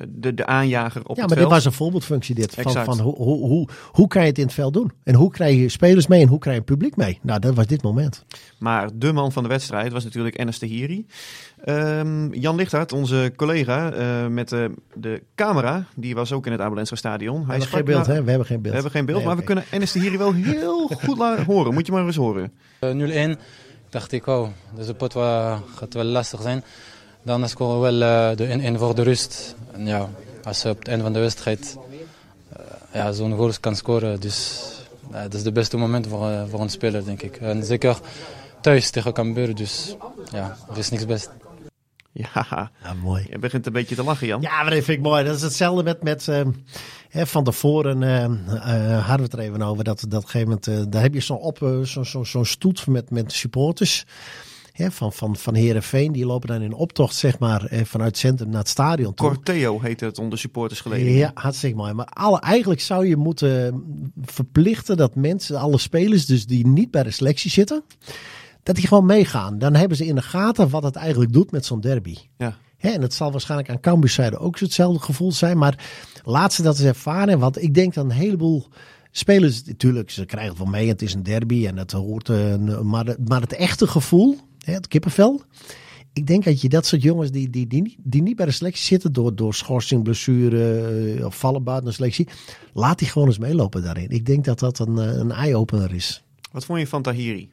[0.09, 1.39] de, de aanjager op Ja, het maar veld.
[1.39, 2.53] dit was een voorbeeldfunctie dit.
[2.53, 2.85] Van, Exact.
[2.85, 4.91] van hoe, hoe, hoe, hoe kan je het in het veld doen?
[5.03, 7.19] En hoe krijg je spelers mee en hoe krijg je het publiek mee?
[7.21, 8.25] Nou, dat was dit moment.
[8.59, 11.05] Maar de man van de wedstrijd was natuurlijk Enes Tahiri.
[11.63, 16.61] Ehm Jan Lichthart, onze collega eh, met de, de camera, die was ook in het
[16.61, 17.39] Abelensra stadion.
[17.39, 18.23] We Hij hebben sprak geen beeld, hè?
[18.23, 18.75] We hebben geen beeld.
[18.75, 21.73] We hebben geen beeld, Nee, maar we kunnen Enes Tahiri wel heel goed laten horen.
[21.73, 22.51] Moet je maar eens horen.
[22.79, 23.39] Eh, 0-1
[23.89, 25.13] dacht ik, oh, deze pot
[25.75, 26.63] gaat wel lastig zijn.
[27.23, 29.55] Dan scoren we wel eh, de 1-1 voor de rust.
[29.71, 30.09] En ja,
[30.43, 31.77] als je op het einde van de wedstrijd
[32.49, 34.61] eh, ja, zo'n goal kan scoren, dus
[35.11, 37.37] ja, dat is het beste moment voor, eh, voor een speler, denk ik.
[37.37, 37.99] En zeker
[38.61, 39.95] thuis tegen Cambuur, dus
[40.31, 41.29] ja, er is niks best.
[42.13, 43.27] Ja, Ja, mooi.
[43.29, 44.41] je begint een beetje te lachen, Jan.
[44.41, 45.23] Ja, maar dat vind ik mooi.
[45.23, 46.41] Dat is hetzelfde met, met eh,
[47.09, 49.83] hè, van tevoren eh eh, hadden we het er even over.
[49.83, 52.87] Dat, dat gegeven moment, eh, daar heb je zo'n op, eh, zo, zo, zo'n stoet
[52.87, 54.05] met, met supporters.
[54.71, 58.17] Hè, van, van, van Herenveen, die lopen dan in optocht, zeg maar, eh, vanuit het
[58.17, 59.27] centrum naar het stadion toe.
[59.27, 61.11] Corteo heette het onder supporters geleden.
[61.11, 61.93] Ja, hartstikke mooi.
[61.93, 63.83] Maar alle, eigenlijk zou je moeten
[64.21, 67.83] verplichten dat mensen, alle spelers, dus die niet bij de selectie zitten,
[68.63, 69.57] dat die gewoon meegaan.
[69.59, 72.15] Dan hebben ze in de gaten wat het eigenlijk doet met zo'n derby.
[72.37, 72.57] Ja.
[72.77, 75.57] En het zal waarschijnlijk aan Cambuurzijde ook hetzelfde gevoel zijn.
[75.57, 75.85] Maar
[76.23, 77.39] laat ze dat eens ervaren.
[77.39, 78.67] Want ik denk dat een heleboel
[79.11, 80.87] spelers, natuurlijk, ze krijgen het wel mee.
[80.87, 82.27] Het is een derby en het hoort.
[82.83, 85.41] maar, de- maar het echte gevoel, hè, het kippenvel.
[86.13, 88.51] Ik denk dat je dat soort jongens die, die, die, niet- die niet bij de
[88.51, 92.27] selectie zitten door, door schorsing, blessure eh, of vallen buiten de selectie.
[92.73, 94.09] Laat die gewoon eens meelopen daarin.
[94.09, 96.23] Ik denk dat dat een, eh, een eye-opener is.
[96.51, 97.49] Wat vond je van Tahiri?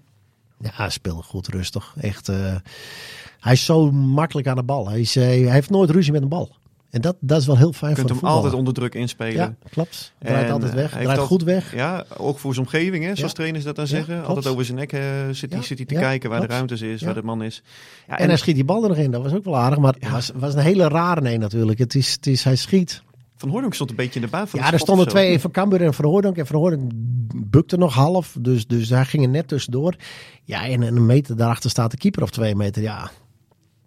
[0.60, 1.94] Ja, hij speelde goed rustig.
[2.00, 2.56] Echt, eh,
[3.40, 4.88] hij is zo makkelijk aan de bal.
[4.88, 6.56] Hij, is, hij heeft nooit ruzie met een bal.
[6.90, 9.32] En dat, dat is wel heel fijn Je kunt voor hem altijd onder druk inspelen.
[9.34, 10.12] Ja, klopt.
[10.18, 10.90] Draait En, altijd weg.
[10.90, 11.74] Draait goed weg.
[11.74, 13.36] Ja, ook voor zijn omgeving, hè, zoals Ja.
[13.36, 14.14] trainers dat dan Ja, zeggen.
[14.14, 14.28] klopt.
[14.28, 16.74] Altijd over zijn nek eh, zit, hij Ja, zit hij te kijken waar de ruimte
[16.90, 17.62] is, waar de man is.
[18.08, 19.10] Ja, En, hij schiet die bal er nog in.
[19.10, 19.78] Dat was ook wel aardig.
[19.78, 21.78] Maar het was, was een hele rare nee natuurlijk.
[21.78, 23.02] Het is, het is, hij schiet.
[23.36, 25.50] Van Hooydonk stond een beetje in de baan van Ja, de er stonden twee van
[25.50, 26.36] Cambuur en Verhoordonk.
[26.36, 26.90] En Verhoordonk
[27.34, 28.36] bukte nog half.
[28.40, 29.94] Dus, dus daar ging er net tussendoor.
[30.44, 32.82] Ja, en een meter daarachter staat de keeper of twee meter.
[32.82, 33.10] Ja.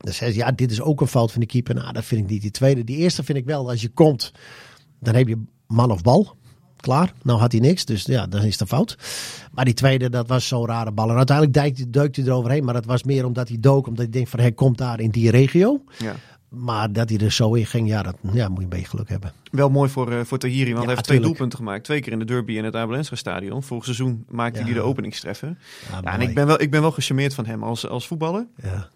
[0.02, 1.76] Dus hij zei, ja, dit is ook een fout van de keeper.
[1.76, 2.42] Nou, dat vind ik niet.
[2.42, 3.70] Die tweede, die eerste vind ik wel.
[3.70, 4.32] Als je komt,
[5.00, 6.36] Dan heb je man of bal.
[6.76, 7.14] Klaar.
[7.24, 8.98] Nou had hij niks, dus ja, dan is het fout.
[9.52, 11.10] Maar die tweede, dat was zo'n rare bal.
[11.10, 12.64] En uiteindelijk duikte hij eroverheen.
[12.64, 13.88] Maar dat was meer omdat hij dook.
[13.88, 15.84] Omdat hij denkt van, hij komt daar in die regio.
[15.98, 16.16] Ja.
[16.50, 19.10] Maar dat hij er zo in ging, ja, dat ja, moet je een beetje geluk
[19.10, 19.32] hebben.
[19.52, 21.84] Wel mooi voor, eh, voor Tahiri, want Ja, hij heeft twee doelpunten gemaakt.
[21.84, 23.64] Twee keer in de derby in het Abelensra stadion.
[23.64, 24.66] Vorig seizoen maakte Ja.
[24.66, 25.58] hij de openingstreffer.
[26.04, 28.48] Ja, en ik ben wel, ik ben wel gecharmeerd van hem als, als voetballer.
[28.64, 28.90] Ja.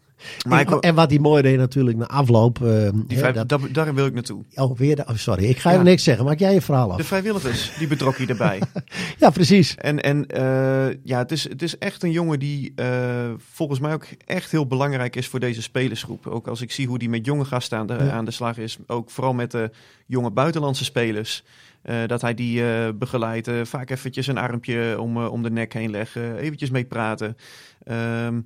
[0.47, 2.57] Maar en, wat hij mooi deed natuurlijk na afloop.
[2.59, 2.67] die
[3.07, 4.43] hè, vijf, dat, daar, wil ik naartoe.
[4.55, 5.83] oh, weer de- oh, sorry, ik ga je Ja.
[5.83, 6.25] niks zeggen.
[6.25, 6.97] Maak jij je verhaal af.
[6.97, 8.61] De vrijwilligers, die betrok hij erbij.
[9.19, 9.75] Ja, precies.
[9.75, 13.93] En, en eh, ja, het is, het is echt een jongen die eh, volgens mij
[13.93, 16.27] ook echt heel belangrijk is voor deze spelersgroep.
[16.27, 18.09] Ook als ik zie hoe die met jonge gasten aan de, Ja.
[18.11, 18.77] aan de slag is.
[18.87, 19.71] Ook vooral met de
[20.05, 21.43] jonge buitenlandse spelers.
[21.81, 23.49] eh, dat hij die begeleidt.
[23.63, 26.37] vaak eventjes een armpje om, om de nek heen leggen.
[26.37, 27.37] Eventjes mee praten.
[27.83, 28.39] Ehm,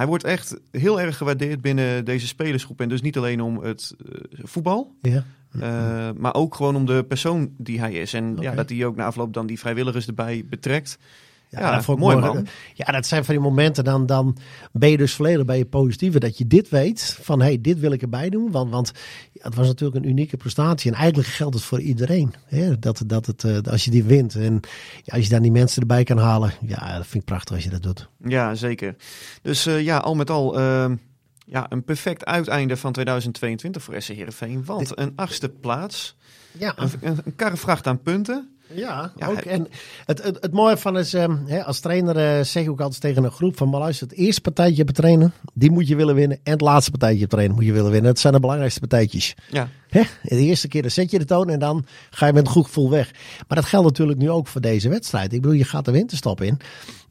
[0.00, 2.80] hij wordt echt heel erg gewaardeerd binnen deze spelersgroep.
[2.80, 4.94] En dus niet alleen om het eh, voetbal.
[5.02, 5.24] Ja.
[5.56, 8.12] Uh, maar ook gewoon om de persoon die hij is.
[8.14, 10.98] En ja, dat hij ook na afloop dan die vrijwilligers erbij betrekt.
[11.50, 12.46] Ja, dat vond ik mooi, man.
[12.74, 14.36] Ja, dat zijn van die momenten, dan, dan
[14.72, 16.18] ben je dus volledig bij je positieve.
[16.18, 18.50] Dat je dit weet, van hé, hey, dit wil ik erbij doen.
[18.50, 18.92] Want, want
[19.32, 20.90] ja, het was natuurlijk een unieke prestatie.
[20.90, 22.34] En eigenlijk geldt het voor iedereen.
[22.44, 22.78] Hè?
[22.78, 24.60] Dat, dat het, eh, als je die wint en
[25.02, 26.52] ja, als je dan die mensen erbij kan halen.
[26.66, 28.08] Ja, dat vind ik prachtig als je dat doet.
[28.24, 28.96] Ja, zeker.
[29.42, 30.92] Dus uh, ja, al met al uh,
[31.46, 34.64] ja, een perfect uiteinde van 2022 voor SC Heerenveen.
[34.64, 36.16] Want een achtste plaats,
[36.58, 38.59] Ja, een, een, een karrevracht aan punten.
[38.74, 39.38] Ja, Ja, ook.
[39.38, 39.68] En
[40.06, 43.00] het, het, het mooie van is, ehm, hè, als trainer eh, zeg ik ook altijd
[43.00, 46.14] tegen een groep van, maar luister, het eerste partijtje op trainen, die moet je willen
[46.14, 46.38] winnen.
[46.42, 48.10] En het laatste partijtje op trainen moet je willen winnen.
[48.10, 49.34] Dat zijn de belangrijkste partijtjes.
[49.50, 50.02] Ja, Hè?
[50.22, 52.66] De eerste keer dan zet je de toon en dan ga je met een goed
[52.66, 53.10] gevoel weg.
[53.48, 55.32] Maar dat geldt natuurlijk nu ook voor deze wedstrijd.
[55.32, 56.60] Ik bedoel, je gaat de winterstop in.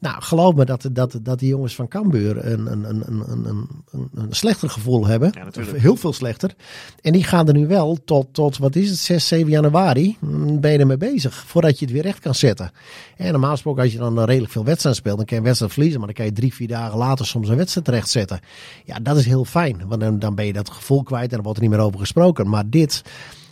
[0.00, 3.68] Nou, geloof me dat, dat, dat die jongens van Cambuur een, een, een, een, een,
[3.90, 5.32] een, een slechter gevoel hebben.
[5.34, 5.62] Ja.
[5.64, 6.54] Heel veel slechter.
[7.00, 10.60] En die gaan er nu wel tot, tot wat is het, 6, 7 januari, mm,
[10.60, 11.44] ben je ermee bezig.
[11.46, 12.70] Voordat je het weer recht kan zetten.
[13.16, 15.72] En normaal gesproken, als je dan redelijk veel wedstrijden speelt, dan kan je een wedstrijd
[15.72, 15.98] verliezen.
[15.98, 18.40] Maar dan kan je drie, vier dagen later soms een wedstrijd rechtzetten.
[18.84, 19.82] Ja, dat is heel fijn.
[19.88, 22.00] Want dan, dan ben je dat gevoel kwijt en dan wordt er niet meer over
[22.00, 22.48] gesproken.
[22.48, 23.02] Maar dit,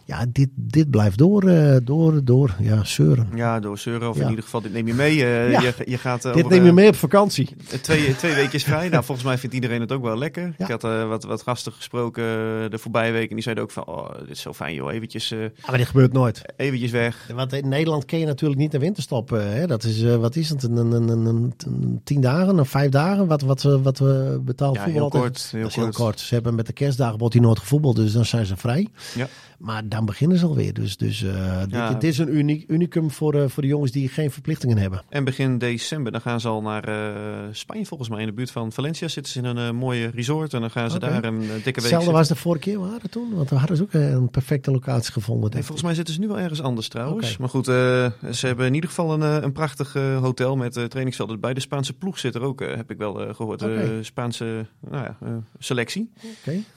[0.08, 3.28] ja, dit, dit blijft door, eh, door, door, ja, zeuren.
[3.34, 4.22] ja door Zeuren, of Ja.
[4.22, 5.24] in ieder geval, dit neem je mee.
[5.24, 5.60] eh, Ja.
[5.60, 7.48] je, je gaat eh, dit over, neem je mee op vakantie.
[7.82, 8.88] Twee, twee weekjes vrij.
[8.88, 10.54] Nou, volgens mij vindt iedereen het ook wel lekker.
[10.58, 10.64] Ja.
[10.64, 12.22] Ik had wat, wat gasten gesproken
[12.70, 13.28] de voorbije week.
[13.28, 14.92] En die zeiden ook van, oh, dit is zo fijn joh.
[14.92, 15.34] Eventjes,
[15.68, 16.42] maar dit gebeurt nooit.
[16.56, 17.30] eventjes weg.
[17.34, 19.30] Want in Nederland ken je natuurlijk niet de winterstop.
[19.30, 19.66] Hè?
[19.66, 22.90] Dat is, wat is het, een, een, een, een, een- een tien dagen, een vijf
[22.90, 25.76] dagen, wat, wat, we- wat we betaald Ja, voetbal heel altijd- kort, heel dat is
[25.76, 25.96] heel kort.
[25.96, 26.20] kort.
[26.20, 28.88] Ze hebben met de kerstdagen wordt hij nooit gevoetbald, dus dan zijn ze vrij.
[29.14, 29.26] Ja.
[29.58, 30.74] Maar beginnen ze alweer.
[30.74, 31.92] Dus, dus eh, dit, Ja.
[31.92, 35.02] dit is een uniek, unicum voor, eh, voor de jongens die geen verplichtingen hebben.
[35.08, 37.14] En begin december, dan gaan ze al naar eh,
[37.52, 38.20] Spanje volgens mij.
[38.20, 40.54] In de buurt van Valencia zitten ze in een mooie resort.
[40.54, 43.34] En dan gaan ze daar een dikke week Hetzelfde was de vorige keer waren toen.
[43.34, 45.50] Want we hadden ze ook een perfecte locatie gevonden.
[45.50, 47.36] Nee, volgens mij zitten ze nu wel ergens anders trouwens.
[47.36, 51.40] Maar goed, ze hebben in ieder geval een, een prachtig hotel met trainingsvelden.
[51.40, 53.98] Bij de Spaanse ploeg zit er ook, heb ik wel eh, gehoord, Oké.
[54.02, 56.10] Spaanse nou ja, selectie.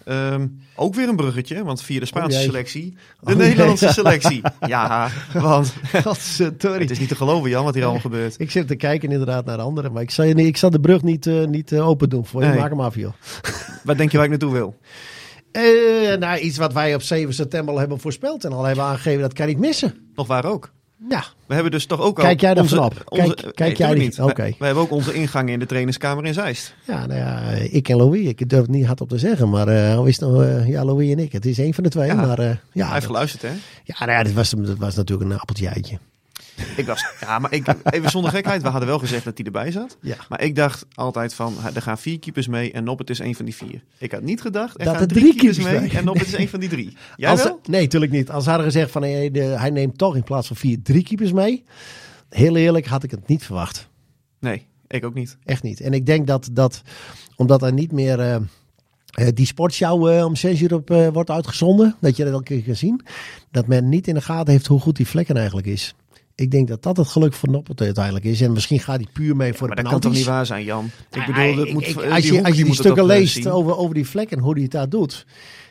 [0.04, 2.46] Ehm, ook weer een bruggetje, want via de Spaanse jee.
[2.46, 4.42] selectie, de Oh, Nederlandse selectie.
[4.68, 8.36] Ja, want het is niet te geloven Jan wat hier allemaal gebeurt.
[8.40, 9.92] Ik zit te kijken inderdaad naar anderen.
[9.92, 12.42] Maar ik zal, je ik zal de brug niet, eh, niet eh, open doen voor
[12.42, 12.48] je.
[12.48, 12.60] Nee.
[12.60, 13.14] Maak hem af, joh.
[13.84, 14.76] Waar denk je waar ik naartoe wil?
[15.52, 18.46] Eh, nou, iets wat wij op 7 september al hebben voorspeld.
[18.46, 20.12] En al hebben aangegeven, dat kan niet missen.
[20.16, 20.72] Nog waar ook.
[21.10, 22.24] Ja, We hebben dus toch ook al...
[22.24, 22.94] Kijk jij daar onze- vanaf?
[23.06, 24.16] onze- Kijk- nee, kijk jij niet?
[24.16, 24.44] We- Oké.
[24.60, 26.74] We, hebben ook onze ingang in de trainingskamer in Zeist.
[26.88, 28.26] ja, nou ja, ik en Louis.
[28.28, 29.50] Ik durf het niet hardop te zeggen.
[29.50, 30.66] Maar eh hoe is het nou?
[30.68, 31.32] ja, Louis en ik.
[31.32, 32.08] Het is één van de twee.
[32.08, 32.14] Ja.
[32.14, 33.50] Maar eh, ja, Hij heeft geluisterd, hè?
[33.84, 35.98] ja, nou ja dit, was, dit was natuurlijk een appeltje eitje.
[36.78, 39.72] Ik was, ja, maar ik, even zonder gekheid, we hadden wel gezegd dat hij erbij
[39.72, 39.98] zat.
[40.02, 40.16] Ja.
[40.30, 43.46] Maar ik dacht altijd van, er gaan vier keepers mee en Noppet is een van
[43.46, 43.84] die vier.
[43.98, 45.98] Ik had niet gedacht, er Dat gaan er drie drie keepers keepers mee mee.
[45.98, 46.98] en Noppet is een van die drie.
[47.16, 47.60] Jij Als, wel?
[47.66, 48.30] nee, natuurlijk niet.
[48.30, 51.04] Als ze hadden gezegd van hey, de, hij neemt toch in plaats van vier drie
[51.04, 51.64] keepers mee.
[52.30, 53.90] Heel eerlijk had ik het niet verwacht.
[54.40, 55.38] Nee, ik ook niet.
[55.46, 55.80] Echt niet.
[55.82, 56.82] En ik denk dat, dat
[57.36, 61.96] omdat er niet meer eh, eh, die sportshow eh, om zes uur op wordt uitgezonden,
[62.00, 63.02] dat je dat elke keer kan zien,
[63.52, 65.96] dat men niet in de gaten heeft hoe goed die vlekken eigenlijk is.
[66.42, 68.42] Ik denk dat dat het geluk van Noppert uiteindelijk is.
[68.42, 70.64] En misschien gaat hij puur mee voor Maar de dat kan toch niet waar zijn,
[70.64, 70.86] Jan?
[71.10, 73.08] Ik Ja, bedoel, dat moet, ik- die als je, hoek, als je die stukken eh,
[73.18, 75.26] leest over, over die vlekken en hoe hij het daar doet,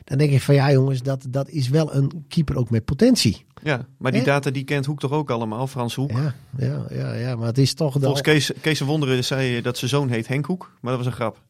[0.04, 3.44] dan denk ik van ja jongens, dat, dat is wel een keeper ook met potentie.
[3.62, 6.10] Ja, maar die data die kent Hoek toch ook allemaal, Frans Hoek.
[6.10, 7.92] Ja, ja, ja, ja maar het is toch...
[7.92, 10.96] de- Volgens Kees, Kees van Wonderen zei je dat zijn zoon heet Henk Hoek, maar
[10.96, 11.40] dat was een grap.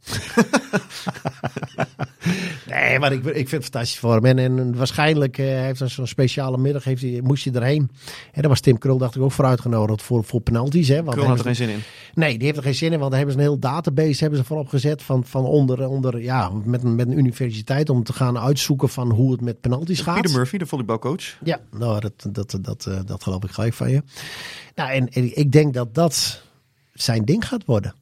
[2.68, 4.24] Nee, maar ik, ik vind het fantastisch voor hem.
[4.24, 7.90] En, en waarschijnlijk eh, heeft hij zo'n speciale middag, heeft hij, moest hij erheen.
[8.32, 10.88] En daar was Tim Krul, dacht ik, ook voor uitgenodigd voor, voor penalties.
[10.88, 11.80] Hè, want Krul had er geen zin in.
[12.14, 14.38] Nee, die heeft er geen zin in, want daar hebben ze een heel database hebben
[14.38, 18.12] ze voorop gezet van, van onder, onder ja, met, een- met een universiteit om te
[18.12, 20.20] gaan uitzoeken van hoe het met penalties gaat.
[20.20, 21.36] Peter Murphy, de volleybalcoach.
[21.44, 24.02] Ja, nou, dat, dat, dat, dat, dat geloof ik gelijk van je.
[24.74, 26.42] Nou, en, en ik denk dat dat
[26.92, 27.94] zijn ding gaat worden.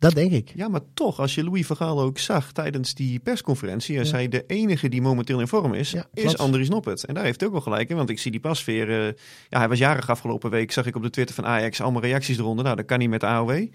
[0.00, 0.52] Dat denk ik.
[0.54, 4.28] Ja, maar toch, als je Louis van Gaal ook zag tijdens die persconferentie, hij zei
[4.28, 6.38] de enige die momenteel in vorm is, Ja, is.
[6.38, 7.04] Andries Noppert.
[7.04, 9.12] En daar heeft hij ook wel gelijk in, want ik zie die pas weer, eh,
[9.48, 12.38] ja, hij was jarig afgelopen week, zag ik op de Twitter van Ajax allemaal reacties
[12.38, 12.64] eronder.
[12.64, 13.66] Nou, dat kan niet met de AOW.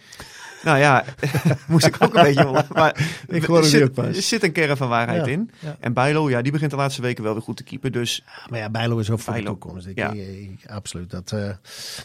[0.63, 1.03] Nou ja,
[1.67, 2.61] moest ik ook een beetje om.
[2.73, 4.05] Maar Ik hoorde er ook zit, pas.
[4.15, 5.51] er zit een kern van waarheid Ja, in.
[5.59, 5.75] ja.
[5.79, 7.91] En Bijlo, ja, die begint de laatste weken wel weer goed te keepen.
[7.91, 9.53] Dus Maar ja, Bijlo is ook voor Bijlo.
[9.53, 9.87] de toekomst.
[9.87, 10.11] Ik, Ja.
[10.11, 10.27] ik-
[10.61, 11.09] ik- absoluut.
[11.09, 11.49] Dat, eh,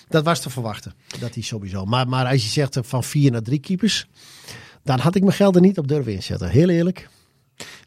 [0.08, 0.94] dat was te verwachten.
[1.18, 1.84] Dat hij sowieso.
[1.84, 4.06] Maar, maar als je zegt eh, van vier naar drie keepers,
[4.84, 6.48] dan had ik mijn geld er niet op durven inzetten.
[6.48, 7.08] Heel eerlijk.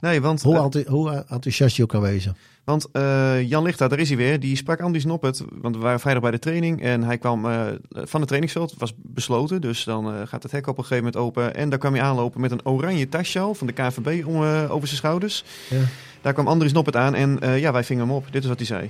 [0.02, 2.38] nee, want, Hoe, eh, enthousiast je ook kan wezen.
[2.64, 4.40] Want eh, Jan Lichta, daar is hij weer.
[4.40, 5.44] Die sprak Andries Noppert.
[5.62, 6.82] Want we waren vrijdag bij de training.
[6.82, 8.72] En hij kwam eh, van het trainingsveld.
[8.72, 9.62] Het was besloten.
[9.62, 11.56] Dus dan eh, gaat het hek op een gegeven moment open.
[11.56, 15.00] En daar kwam hij aanlopen met een oranje tasje van de KNVB om, over zijn
[15.00, 15.44] schouders.
[15.70, 15.78] Ja.
[16.24, 17.16] Daar kwam Andries Noppert aan.
[17.16, 18.26] En eh, ja, wij vingen hem op.
[18.32, 18.90] Dit is wat hij zei.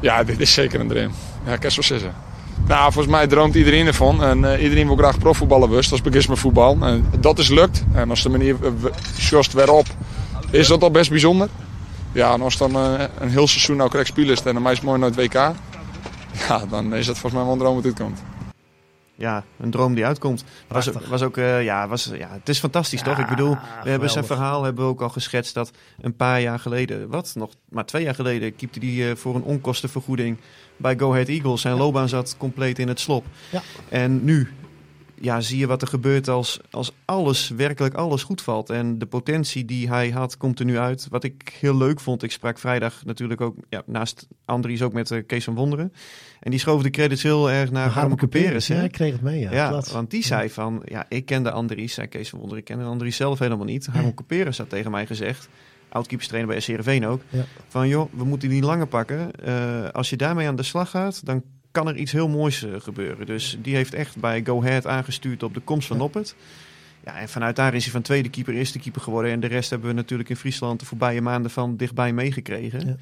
[0.00, 1.12] Ja, dit is zeker een droom.
[1.46, 2.14] Ja, ik kan zo zeggen.
[2.68, 4.22] Nou, volgens mij droomt iedereen ervan.
[4.22, 5.90] En eh, iedereen wil graag profvoetballen wust.
[5.90, 6.78] Dat is bekend voetbal.
[6.80, 7.84] En dat is lukt.
[7.92, 9.86] En als de manier uh, op,
[10.50, 11.48] is dat al best bijzonder.
[12.16, 14.98] Ja, en als dan eh, een heel seizoen nou krijgt spelers en dan is mooi
[14.98, 15.34] naar het WK.
[16.48, 18.22] Ja, dan is het volgens mij wel een droom wat dit komt.
[19.14, 20.44] Ja, een droom die uitkomt.
[20.68, 23.18] Was, was ook, eh, ja, was, ja, het is fantastisch toch?
[23.18, 26.58] Ik bedoel, we hebben zijn verhaal hebben we ook al geschetst dat een paar jaar
[26.58, 30.38] geleden, wat nog maar twee jaar geleden, keepte die eh, voor een onkostenvergoeding
[30.76, 31.60] bij Go Ahead Eagles.
[31.60, 33.24] Zijn loopbaan zat compleet in het slop.
[33.50, 33.62] Ja.
[33.88, 34.52] En nu
[35.20, 38.70] ja, zie je wat er gebeurt als, als alles, werkelijk alles goed valt.
[38.70, 41.06] En de potentie die hij had, komt er nu uit.
[41.10, 45.10] Wat ik heel leuk vond, ik sprak vrijdag natuurlijk ook, ja, naast Andries ook met
[45.10, 45.92] eh, Kees van Wonderen.
[46.40, 48.66] En die schoof de credits heel erg naar Harmke Peres.
[48.66, 49.40] Ja, ik kreeg het mee.
[49.40, 52.64] Ja, Ja, want die zei van, ja, ik kende Andries, zei Kees van Wonder, ik
[52.64, 53.86] kende Andries zelf helemaal niet.
[53.86, 55.48] Harmon Couperus had tegen mij gezegd,
[55.88, 57.44] oud-keeperstrainer bij SCRV ook, Ja.
[57.68, 59.30] van joh, we moeten die langer pakken.
[59.32, 61.42] Eh, als je daarmee aan de slag gaat, dan
[61.76, 63.26] kan er iets heel moois eh, gebeuren.
[63.26, 66.34] Dus die heeft echt bij Go Ahead aangestuurd op de komst van Noppert.
[67.04, 69.30] Ja, en vanuit daar is hij van tweede keeper, eerste keeper geworden.
[69.30, 72.86] En de rest hebben we natuurlijk in Friesland de voorbije maanden van dichtbij meegekregen.
[72.86, 72.96] Ja.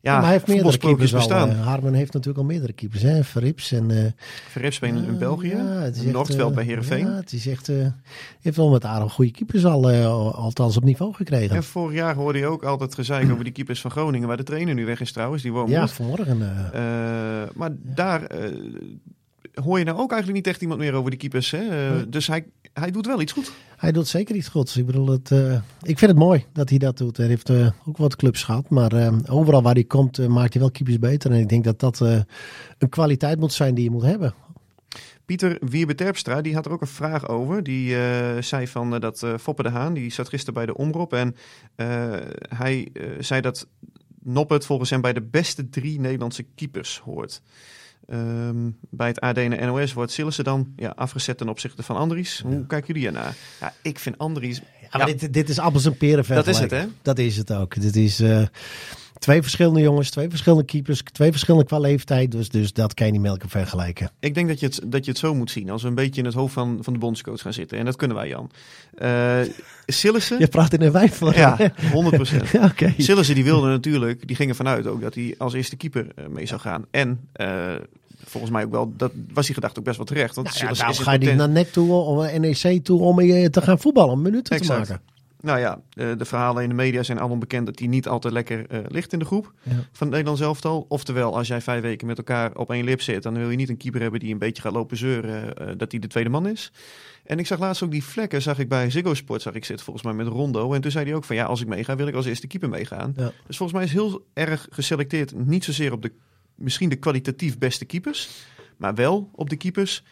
[0.00, 1.50] Ja, Ja, maar hij heeft meerdere keepers bestaan.
[1.50, 3.02] eh, Harman heeft natuurlijk al meerdere keepers.
[3.02, 3.24] Hè?
[3.24, 3.90] Verrips en...
[3.90, 4.04] eh,
[4.48, 7.06] Verrips spelen in Ja, België, ja, het is echt, Noordveld eh, bij Heerenveen.
[7.06, 7.70] Ja, het is echt...
[8.40, 9.90] heeft wel met aardig goede keepers al,
[10.34, 11.56] althans op niveau gekregen.
[11.56, 14.42] En vorig jaar hoorde je ook altijd gezeik over die keepers van Groningen, waar de
[14.42, 15.70] trainer nu weg is trouwens, die woont.
[15.70, 16.38] Ja, vanmorgen.
[17.54, 18.26] maar daar
[19.64, 21.50] hoor je nou ook eigenlijk niet echt iemand meer over die keepers.
[21.50, 21.58] Hè?
[21.58, 22.02] Eh.
[22.08, 23.52] Dus hij, hij doet wel iets goed.
[23.76, 24.76] hij doet zeker iets goeds.
[24.76, 27.16] Ik bedoel, het, eh, ik vind het mooi dat hij dat doet.
[27.16, 28.70] Hij heeft eh, ook wat clubs gehad.
[28.70, 31.30] Maar overal waar hij komt maakt hij wel keepers beter.
[31.30, 32.00] En ik denk dat dat
[32.78, 34.34] een kwaliteit moet zijn die je moet hebben.
[35.24, 37.62] Pieter Wierbe-Terpstra, die had er ook een vraag over.
[37.62, 37.96] Die
[38.40, 41.12] zei van dat eh, Foppe de Haan, die zat gisteren bij de Omroep.
[41.12, 41.36] En
[42.56, 43.66] hij zei dat
[44.22, 47.42] Noppert volgens hem bij de beste drie Nederlandse keepers hoort.
[48.06, 52.40] Ehm, bij het AD en NOS wordt Sillissen dan ja, afgezet ten opzichte van Andries.
[52.40, 53.34] Hoe kijken jullie ernaar?
[53.60, 54.60] Ja, ik vind Andries...
[54.92, 56.86] Ja, maar Dit, dit is appels en peren Dat is het, hè?
[57.02, 57.80] Dat is het ook.
[57.80, 58.42] Dit is eh,
[59.18, 62.30] twee verschillende jongens, twee verschillende keepers, twee verschillende qua leeftijd.
[62.30, 64.10] Dus, dus dat kan je niet met elkaar vergelijken.
[64.20, 65.70] Ik denk dat je, het, dat je het zo moet zien.
[65.70, 67.78] Als we een beetje in het hoofd van, van de bondscoach gaan zitten.
[67.78, 68.50] En dat kunnen wij, Jan.
[69.86, 70.38] Sillissen...
[70.46, 71.10] Je praat in een.
[71.34, 72.48] Ja, 100 procent.
[72.56, 72.94] Ja, Oké.
[72.98, 76.46] Sillissen die wilde natuurlijk, die gingen vanuit ook dat hij als eerste keeper eh, mee
[76.46, 76.84] zou gaan.
[76.90, 77.74] En eh,
[78.24, 80.34] volgens mij ook wel, dat was die gedachte ook best wel terecht.
[80.34, 83.62] Want Nou ja, ga je niet naar NEC toe, om NEC toe, om eh, te
[83.62, 85.00] gaan voetballen, om minuten te maken.
[85.46, 88.32] Nou ja, eh, de verhalen in de media zijn allemaal bekend dat hij niet altijd
[88.32, 89.70] lekker eh, ligt in de groep Ja.
[89.72, 90.86] van het Nederlands elftal.
[90.88, 93.68] Oftewel, als jij vijf weken met elkaar op één lip zit, dan wil je niet
[93.68, 96.46] een keeper hebben die een beetje gaat lopen zeuren eh, dat hij de tweede man
[96.46, 96.72] is.
[97.24, 99.84] En ik zag laatst ook die vlekken, zag ik bij Ziggo Sport, zag ik zitten
[99.84, 100.72] volgens mij met Rondo.
[100.72, 102.68] En toen zei hij ook van ja, als ik meega, wil ik als eerste keeper
[102.68, 103.12] meegaan.
[103.16, 103.32] Ja.
[103.46, 106.12] Dus volgens mij is heel erg geselecteerd, niet zozeer op de
[106.54, 108.30] misschien de kwalitatief beste keepers,
[108.76, 110.02] maar wel op de keepers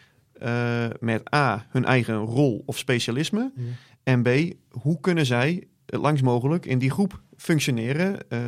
[0.99, 3.51] met A, hun eigen rol of specialisme.
[3.55, 3.63] Ja.
[4.05, 4.29] En B,
[4.69, 8.39] hoe kunnen zij het langst mogelijk in die groep functioneren eh,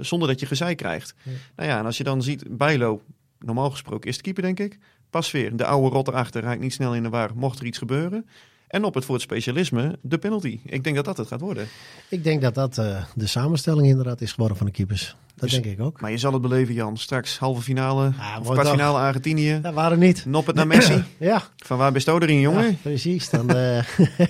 [0.00, 1.14] zonder dat je gezeik krijgt.
[1.22, 1.30] Ja.
[1.56, 3.02] Nou ja, en als je dan ziet, Bijlo,
[3.38, 4.78] normaal gesproken is de keeper denk ik,
[5.10, 7.78] pas weer de oude rot erachter, raakt niet snel in de war, mocht er iets
[7.78, 8.26] gebeuren.
[8.68, 10.60] En op het voor het specialisme, de penalty.
[10.64, 11.66] Ik denk dat dat het gaat worden.
[12.08, 15.16] Ik denk dat dat eh, de samenstelling inderdaad is geworden van de keepers.
[15.36, 16.00] Dat denk ik ook.
[16.00, 16.96] Maar je zal het beleven, Jan.
[16.96, 19.58] Straks halve finale Ja, of kwartfinale Argentinië.
[19.62, 20.24] Dat waren niet.
[20.26, 21.02] Noppet naar Messi.
[21.18, 22.64] Ja, Van waar bestoot erin, jongen?
[22.64, 23.30] Ja, precies.
[23.30, 23.82] Dan, eh,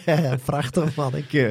[0.44, 1.16] prachtig man.
[1.16, 1.44] Ik, eh,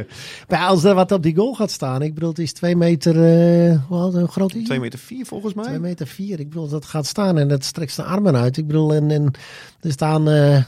[0.50, 2.02] maar ja, als er wat op die goal gaat staan.
[2.02, 3.16] Ik bedoel, het is twee meter...
[3.16, 4.64] eh hoe oud- hoe groot is hij?
[4.66, 5.66] 2 meter 4 volgens mij.
[5.66, 6.40] Twee meter vier.
[6.40, 8.58] Ik bedoel, dat gaat staan en dat strekt zijn armen uit.
[8.58, 9.32] Ik bedoel, en, en
[9.82, 10.64] er staan eh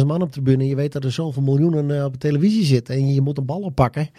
[0.00, 0.66] 40.000 man op de tribune.
[0.66, 2.94] Je weet dat er zoveel miljoenen eh, op de televisie zitten.
[2.94, 4.10] En je moet een bal oppakken.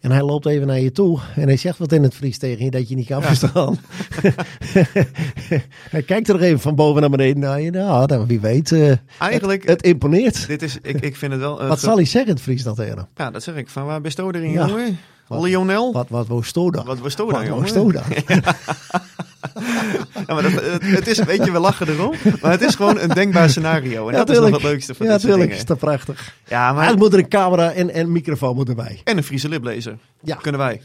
[0.00, 1.18] En hij loopt even naar je toe.
[1.36, 3.78] En hij zegt wat in het Fries tegen je dat je niet kan verstaan.
[5.90, 7.70] hij kijkt er even van boven naar beneden naar je.
[7.70, 8.72] Nou, dan wie weet.
[8.72, 10.46] eh, Eigenlijk- Het, het imponeert.
[10.46, 11.66] Dit is, ik, ik vind het wel...
[11.66, 13.08] Wat zal hij zeggen in het Fries dan tegen?
[13.16, 13.68] Ja, dat zeg ik.
[13.68, 14.66] Van waar bestoot erin, Ja.
[14.66, 14.98] jongen?
[15.26, 15.92] Wat- Lionel?
[15.92, 16.26] Wat, wat?
[16.26, 17.68] Wat bestoot Wat wou jongen?
[17.68, 18.02] Sto dan?
[20.26, 22.14] Ja, maar dat, het, is, weet je, we lachen erom.
[22.42, 24.08] Maar het is gewoon een denkbaar scenario.
[24.08, 25.56] En dat is nog het leukste van ja, dit tuurlijk dingen.
[25.56, 26.34] is dat prachtig.
[26.48, 26.86] Ja, Maar maar...
[26.86, 29.00] het moet er een camera en, en een microfoon moet erbij.
[29.04, 29.98] En een Friese liplezer.
[30.22, 30.34] Ja.
[30.36, 30.80] Kunnen wij.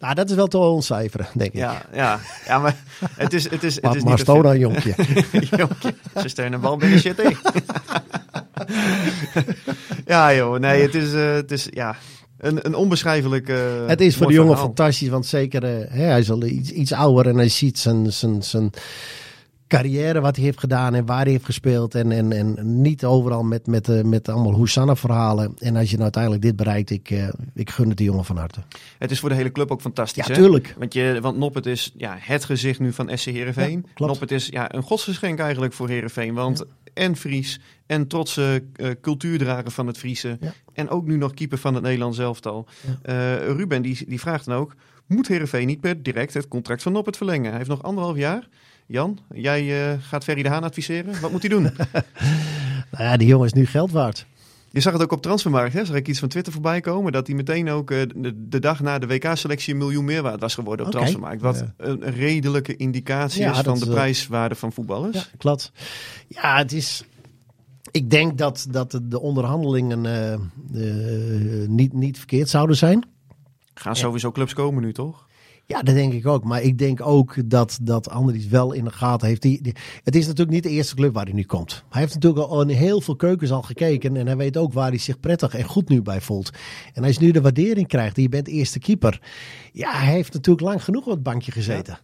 [0.00, 1.58] Nou, dat is wel te ontcijferen, denk ik.
[1.58, 2.20] Ja, ja.
[2.46, 2.76] ja maar
[3.14, 4.26] het is, het is, het is maar niet...
[4.26, 4.94] Dan, jonkje.
[5.56, 7.30] Jonkje, ze steunen een bal binnen shit, hé.
[10.14, 10.58] ja, joh.
[10.58, 11.96] Nee, het is, eh, het is ja,
[12.40, 14.66] een, een onbeschrijfelijk eh, Het is voor de jongen verhaal.
[14.66, 18.12] fantastisch, want zeker, eh, hè, hij is al iets, iets ouder en hij ziet zijn,
[18.12, 18.70] zijn, zijn
[19.70, 21.94] carrière, wat hij heeft gedaan en waar hij heeft gespeeld.
[21.94, 25.54] En, en, en niet overal met, met, eh, met allemaal Hosanna-verhalen.
[25.58, 28.36] En als je nou uiteindelijk dit bereikt, ik, eh, ik gun het die jongen van
[28.36, 28.60] harte.
[28.98, 30.40] Het is voor de hele club ook fantastisch, Ja, hè?
[30.40, 30.74] tuurlijk.
[30.78, 33.82] Want, je, want Noppet is ja, het gezicht nu van SC Heerenveen.
[33.84, 34.12] Ja, klopt.
[34.12, 36.34] Noppet is ja, een godsgeschenk eigenlijk voor Heerenveen.
[36.34, 36.64] Want
[37.00, 40.36] en Fries en trotse eh, cultuurdrager van het Friese.
[40.40, 40.52] Ja.
[40.72, 42.66] En ook nu nog keeper van het Nederlands elftal.
[43.02, 44.74] Eh, Ruben die, die vraagt dan ook...
[45.06, 47.48] Moet Heerenveen niet per direct het contract van Noppet verlengen?
[47.48, 48.48] Hij heeft nog anderhalf jaar.
[48.86, 51.20] Jan, jij eh, gaat Ferry de Haan adviseren.
[51.20, 51.70] Wat moet hij doen?
[52.90, 54.26] Nou ja, die jongen is nu geld waard.
[54.72, 55.84] Je zag het ook op Transfermarkt, hè?
[55.84, 57.12] Zag ik iets van Twitter voorbij komen?
[57.12, 60.40] Dat hij meteen ook eh, de, de dag na de WK-selectie een miljoen meer waard
[60.40, 60.96] was geworden op Oké.
[61.00, 61.42] Transfermarkt.
[61.42, 61.74] Wat Ja.
[61.86, 65.16] een redelijke indicatie Ja, is van de wel- prijswaarde van voetballers.
[65.16, 65.72] Ja, klopt.
[66.28, 67.04] Ja, het is.
[67.90, 73.04] Ik denk dat, dat de- de onderhandelingen eh, eh, niet, niet verkeerd zouden zijn.
[73.74, 75.28] Gaan sowieso clubs komen nu, toch?
[75.70, 76.44] Ja, dat denk ik ook.
[76.44, 79.42] Maar ik denk ook dat, dat Andries wel in de gaten heeft.
[79.42, 81.84] Die, het is natuurlijk niet de eerste club waar hij nu komt.
[81.90, 84.16] Hij heeft natuurlijk al in heel veel keukens al gekeken.
[84.16, 86.50] En hij weet ook waar hij zich prettig en goed nu bij voelt.
[86.92, 89.20] En als je nu de waardering krijgt, je bent eerste keeper.
[89.72, 91.98] Ja, hij heeft natuurlijk lang genoeg op het bankje gezeten.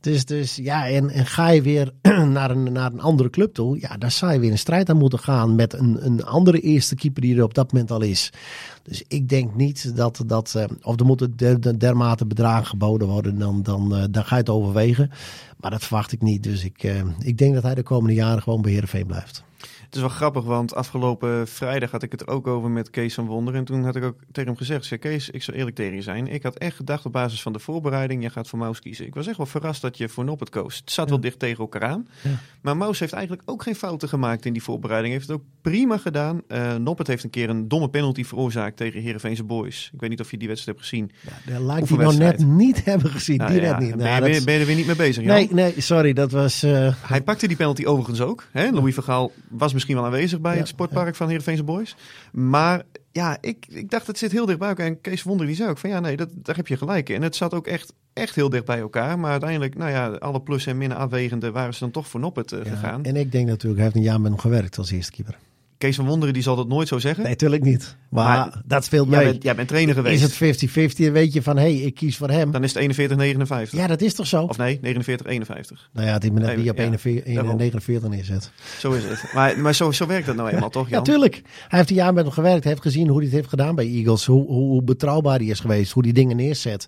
[0.00, 1.92] Dus, dus ja, en, en ga je weer
[2.36, 4.96] naar een, naar een andere club toe, ja, daar zou je weer een strijd aan
[4.96, 8.32] moeten gaan met een, een andere eerste keeper die er op dat moment al is.
[8.82, 13.08] Dus ik denk niet dat, dat eh, of er moeten der, der- dermate bedragen geboden
[13.08, 15.10] worden, dan, dan, eh, dan ga je het overwegen.
[15.60, 16.42] Maar dat verwacht ik niet.
[16.42, 19.44] Dus ik, eh, ik denk dat hij de komende jaren gewoon bij Heerenveen blijft.
[19.86, 23.26] Het is wel grappig, want afgelopen vrijdag had ik het ook over met Kees van
[23.26, 23.54] Wonder.
[23.54, 26.02] En toen had ik ook tegen hem gezegd, zei, Kees, ik zou eerlijk tegen je
[26.02, 26.26] zijn.
[26.26, 29.06] Ik had echt gedacht op basis van de voorbereiding, je gaat voor Maus kiezen.
[29.06, 30.76] Ik was echt wel verrast dat je voor Noppet koos.
[30.76, 32.06] Het zat wel dicht tegen elkaar aan.
[32.22, 32.30] Ja.
[32.60, 35.12] Maar Maus heeft eigenlijk ook geen fouten gemaakt in die voorbereiding.
[35.14, 36.40] Heeft het ook prima gedaan.
[36.48, 39.90] Eh Noppet heeft een keer een domme penalty veroorzaakt tegen Heerenveense Boys.
[39.94, 41.10] Ik weet niet of je die wedstrijd hebt gezien.
[41.46, 43.36] Ja, dat lijkt hij nou net niet hebben gezien.
[43.36, 43.88] Nou die ja, net niet.
[43.96, 45.34] Ben, Nou, je, dat weer- is- ben je er weer niet mee bezig, Jan?
[45.34, 46.12] nee, nee, sorry.
[46.12, 46.62] Dat was...
[46.62, 48.46] eh, Hij pakte die penalty overigens ook.
[48.50, 48.70] Hè?
[48.70, 51.96] Louis Vergaal was misschien wel aanwezig bij Ja, het sportpark van Heerenveense Boys.
[52.32, 54.86] Maar ja, ik, ik dacht het zit heel dicht bij elkaar.
[54.86, 57.16] En Kees Wonder die zei ook van ja, nee, dat, daar heb je gelijk in.
[57.16, 59.18] En het zat ook echt, echt heel dicht bij elkaar.
[59.18, 62.52] Maar uiteindelijk, nou ja, alle plus en minnen afwegende waren ze dan toch voor Noppet
[62.52, 63.04] eh, ja, gegaan.
[63.04, 65.38] en ik denk natuurlijk, hij heeft een jaar met hem gewerkt als eerste keeper.
[65.78, 67.22] Kees van Wonderen die zal dat nooit zo zeggen.
[67.22, 67.96] Nee, natuurlijk niet.
[68.10, 69.30] Maar, Maar dat speelt jij, mee.
[69.30, 70.40] bent, jij bent trainer geweest.
[70.40, 72.50] Is het 50-50 en weet je van, hé, hey, ik kies voor hem.
[72.50, 72.98] Dan is het
[73.68, 73.70] 41-59.
[73.70, 74.42] Ja, dat is toch zo?
[74.42, 74.80] Of nee, 49-51.
[75.92, 77.56] nou ja, Nee, wie op ja, 41 daarom.
[77.56, 78.50] 49 neerzet.
[78.78, 79.32] Zo is het.
[79.34, 81.04] Maar, maar zo, zo werkt dat nou eenmaal, toch Ja, Jan?
[81.04, 81.42] tuurlijk.
[81.68, 82.62] Hij heeft een jaar met hem gewerkt.
[82.62, 84.26] Hij heeft gezien hoe hij het heeft gedaan bij Eagles.
[84.26, 85.92] Hoe, hoe, hoe betrouwbaar hij is geweest.
[85.92, 86.86] Hoe hij dingen neerzet.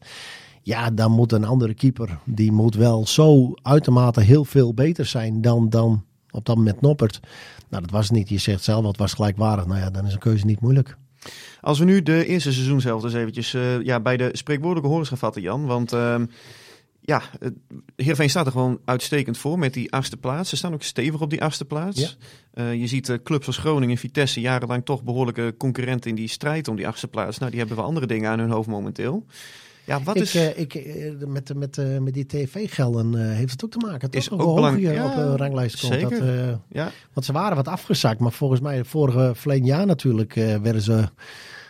[0.62, 2.18] Ja, dan moet een andere keeper.
[2.24, 7.20] Die moet wel zo uitermate heel veel beter zijn dan, dan op dat moment Noppert.
[7.70, 8.28] Nou, dat was het niet.
[8.28, 9.66] Je zegt zelf, wat was gelijkwaardig.
[9.66, 10.96] Nou ja, dan is een keuze niet moeilijk.
[11.60, 15.08] Als we nu de eerste seizoen zelf dus eventjes eh, ja, bij de spreekwoordelijke horens
[15.08, 15.66] gaan vatten, Jan.
[15.66, 16.24] Want ehm
[17.08, 17.22] ja,
[17.96, 20.48] Heerenveen staat er gewoon uitstekend voor met die achtste plaats.
[20.48, 22.18] Ze staan ook stevig op die achtste plaats.
[22.52, 26.28] Eh, je ziet eh, clubs als Groningen en Vitesse jarenlang toch behoorlijke concurrenten in die
[26.28, 27.38] strijd om die achtste plaats.
[27.38, 29.26] Nou, die hebben wel andere dingen aan hun hoofd momenteel.
[29.88, 30.34] Ja, wat ik, is...
[30.34, 34.10] eh, ik, eh, met, met, eh, met die tv-gelden eh, heeft het ook te maken.
[34.10, 34.20] Toch?
[34.20, 35.92] Is ook hoog belang- je ja, op de ranglijst komt.
[35.92, 36.10] zeker.
[36.10, 40.36] Dat, eh, ja, Want ze waren wat afgezakt, maar volgens mij vorige verleden jaar natuurlijk
[40.36, 41.04] eh, werden ze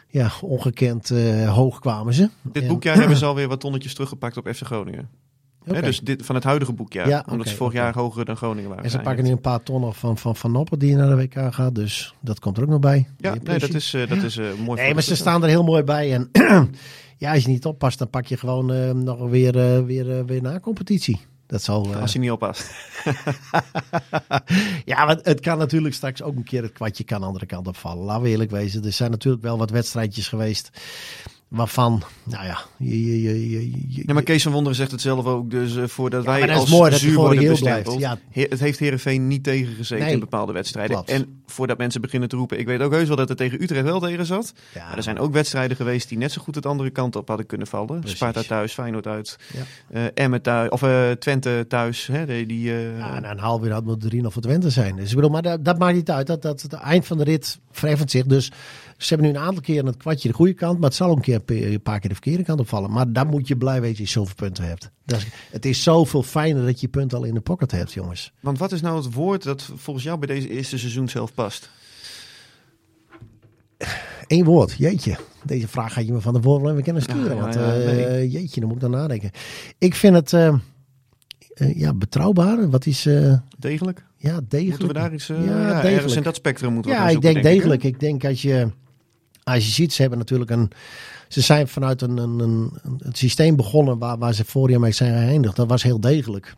[0.08, 2.28] ja, ongekend eh, hoog kwamen ze.
[2.42, 5.08] dit En- boekjaar hebben ze alweer wat tonnetjes teruggepakt op FC Groningen.
[5.64, 7.08] Hè, dus dit, van het huidige boekjaar.
[7.08, 8.84] Ja, omdat ze vorig jaar hoger dan Groningen waren.
[8.84, 11.54] en ze pakken nu een paar tonnen van, van, van Noppen die naar de WK
[11.54, 13.08] gaat, dus dat komt er ook nog bij.
[13.18, 14.80] Ja, nee, dat is, eh, dat is eh, mooi.
[14.82, 16.14] Nee, maar ze staan er heel mooi bij.
[16.14, 16.30] En
[17.18, 20.24] Ja, als je niet oppast, dan pak je gewoon eh, nog weer, eh, weer, eh,
[20.24, 21.20] weer na competitie.
[21.46, 21.94] Dat zal.
[21.94, 22.70] Als je niet oppast.
[24.84, 27.66] ja, want het kan natuurlijk straks ook een keer het kwartje kan de andere kant
[27.66, 28.04] opvallen.
[28.04, 28.84] Laten we eerlijk wezen.
[28.84, 30.70] Er zijn natuurlijk wel wat wedstrijdjes geweest.
[31.48, 35.24] Waarvan, nou ja, je, je, je, je, Ja, maar Kees van Wonderen zegt het zelf
[35.26, 35.50] ook.
[35.50, 38.02] Dus eh, voordat wij als mooi zuur worden bestempeld.
[38.30, 40.12] He- het heeft Herenveen niet tegengezeten Nee.
[40.14, 40.92] in bepaalde wedstrijden.
[40.94, 41.10] Klopt.
[41.10, 42.58] En voordat mensen beginnen te roepen.
[42.58, 44.52] Ik weet ook heus wel dat het tegen Utrecht wel tegen zat.
[44.74, 44.86] Ja.
[44.86, 47.46] Maar er zijn ook wedstrijden geweest die net zo goed het andere kant op hadden
[47.46, 48.00] kunnen vallen.
[48.00, 48.16] Precies.
[48.16, 49.36] Sparta thuis, Feyenoord uit.
[49.52, 49.62] Ja.
[49.90, 52.06] eh Emmen thuis, of eh, Twente thuis.
[52.06, 54.96] Hè, die, die, Ja, een half uur had het 3 of voor Twente zijn.
[54.96, 56.26] Dus ik bedoel, maar dat, dat maakt niet uit.
[56.26, 58.24] Dat, dat, het eind van de rit verheffend zich.
[58.24, 58.52] Dus
[58.98, 60.78] ze hebben nu een aantal keren het kwartje de goede kant.
[60.78, 62.90] Maar het zal een, keer, een paar keer de verkeerde kant opvallen.
[62.90, 64.90] Maar dan moet je blij weten dat je zoveel punten hebt.
[65.04, 67.92] Dat is, het is zoveel fijner dat je je punten al in de pocket hebt,
[67.92, 68.32] jongens.
[68.40, 71.70] Want wat is nou het woord dat volgens jou bij deze eerste seizoen zelf past?
[74.26, 75.16] Eén woord, jeetje.
[75.42, 77.24] Deze vraag had je me van tevoren wel even kunnen sturen.
[77.24, 78.30] Ja, ja, want ja, eh, nee.
[78.30, 79.30] jeetje, dan moet ik dan nadenken.
[79.78, 80.54] Ik vind het eh,
[81.54, 82.70] eh, ja, betrouwbaar.
[82.70, 83.08] Wat is
[83.58, 84.04] Degelijk?
[84.16, 84.68] ja, degelijk?
[84.68, 85.26] Moeten we daar iets...
[85.26, 86.14] Ja, ja, ergens degelijk.
[86.14, 87.82] in dat spectrum moeten we Ja, ik denk degelijk.
[87.82, 88.70] Ik denk als je,
[89.54, 90.70] als je ziet, ze hebben natuurlijk een.
[91.28, 94.80] Ze zijn vanuit een, een, een, een- het systeem begonnen waar, waar ze vorig jaar
[94.80, 95.56] mee zijn geëindigd.
[95.56, 96.54] Dat was heel degelijk.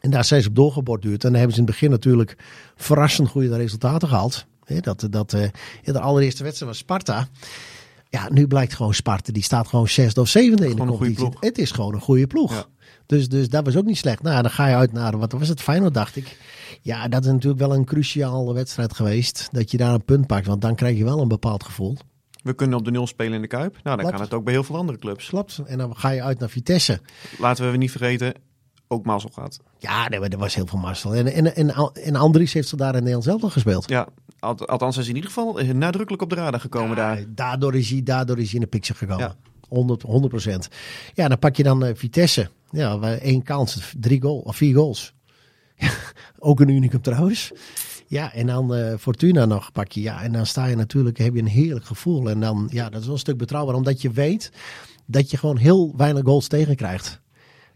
[0.00, 1.24] En daar zijn ze op doorgeborduurd.
[1.24, 2.36] En dan hebben ze in het begin natuurlijk
[2.76, 4.44] verrassend goede resultaten gehaald.
[4.80, 5.36] Dat, dat,
[5.82, 7.28] ja, de allereerste wedstrijd was Sparta.
[8.08, 9.32] Ja, nu blijkt gewoon Sparta.
[9.32, 11.24] Die staat gewoon zesde of zevende in de competitie.
[11.40, 12.52] Het is gewoon een goede ploeg.
[12.52, 12.64] Ja.
[13.06, 14.22] Dus, dus dat was ook niet slecht.
[14.22, 16.38] Nou, dan ga je uit naar, wat was het, Feyenoord dacht ik.
[16.82, 19.48] Ja, dat is natuurlijk wel een cruciale wedstrijd geweest.
[19.52, 21.96] Dat je daar een punt pakt, want dan krijg je wel een bepaald gevoel.
[22.42, 23.72] We kunnen op de nul spelen in de Kuip.
[23.72, 24.12] Nou, dan Klopt.
[24.12, 25.28] kan het ook bij heel veel andere clubs.
[25.28, 25.58] Klopt.
[25.66, 27.00] En dan ga je uit naar Vitesse.
[27.38, 28.34] Laten we niet vergeten,
[28.88, 29.58] ook Mazzel gaat.
[29.78, 31.14] Ja, nee, maar er was heel veel Marcel.
[31.14, 33.88] En, en, en, en Andries heeft ze daar in Nederland zelf nog gespeeld.
[33.88, 37.24] Ja, al- althans hij is in ieder geval eh, nadrukkelijk op de radar gekomen daar.
[37.28, 39.24] Daardoor is hij, daardoor is hij in de picture gekomen.
[39.24, 39.36] Ja.
[39.68, 40.68] 100, 100 procent.
[41.14, 42.48] Ja, dan pak je dan eh, Vitesse.
[42.70, 45.12] Ja, één kans, drie goal, of vier goals.
[46.38, 47.52] Ook een unicum trouwens.
[48.12, 50.00] Ja, en dan eh, Fortuna nog pak je.
[50.00, 52.30] Ja, en dan sta je natuurlijk, heb je een heerlijk gevoel.
[52.30, 53.74] En dan, ja, dat is wel een stuk betrouwbaar.
[53.74, 54.52] Omdat je weet
[55.06, 57.20] dat je gewoon heel weinig goals tegenkrijgt.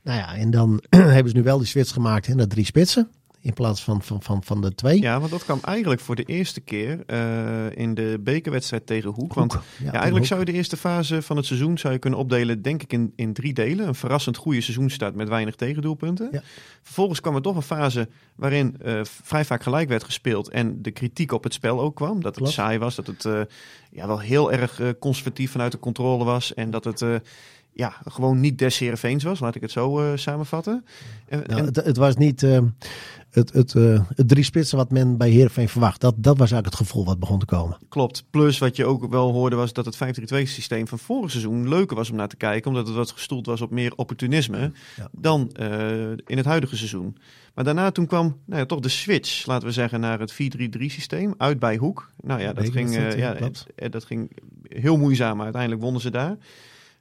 [0.03, 0.83] Nou ja, en dan
[1.15, 3.09] hebben ze nu wel die switch gemaakt hè, naar drie spitsen.
[3.47, 5.01] In plaats van, van, van, van de twee.
[5.01, 9.35] Ja, want dat kwam eigenlijk voor de eerste keer eh, in de bekerwedstrijd tegen Hoek.
[9.35, 10.25] Want ja, eigenlijk Hoek.
[10.25, 13.13] zou je de eerste fase van het seizoen zou je kunnen opdelen, denk ik, in,
[13.17, 13.87] in drie delen.
[13.87, 16.29] Een verrassend goede seizoenstart met weinig tegendoelpunten.
[16.33, 16.43] Ja.
[16.83, 20.91] Vervolgens kwam er toch een fase waarin eh, vrij vaak gelijk werd gespeeld en de
[20.91, 22.15] kritiek op het spel ook kwam.
[22.15, 22.53] Dat het Klopt.
[22.53, 23.41] saai was, dat het eh,
[23.91, 27.05] ja, wel heel erg conservatief vanuit de controle was en dat het...
[27.77, 30.85] eh, ja, gewoon niet des Heerenveens was, laat ik het zo eh, samenvatten.
[31.29, 32.59] En, Nou, en- het, het was niet eh,
[33.31, 36.01] het, het, eh, het drie spitsen wat men bij Heerenveen verwacht.
[36.01, 37.79] Dat, dat was eigenlijk het gevoel wat begon te komen.
[37.89, 38.25] Klopt.
[38.31, 41.97] Plus wat je ook wel hoorde was dat het 5-3-2 systeem van vorig seizoen leuker
[41.97, 42.71] was om naar te kijken.
[42.71, 45.09] Omdat het wat gestoeld was op meer opportunisme Ja.
[45.13, 47.17] dan eh, in het huidige seizoen.
[47.55, 50.37] Maar daarna toen kwam nou ja, toch de switch, laten we zeggen, naar het 4-3-3
[50.87, 51.35] systeem.
[51.39, 52.11] Uit bij Hoek.
[52.21, 54.31] Nou ja, dat ging, eh, ja, eh, dat ging
[54.69, 55.35] heel moeizaam.
[55.35, 56.37] Maar uiteindelijk wonnen ze daar.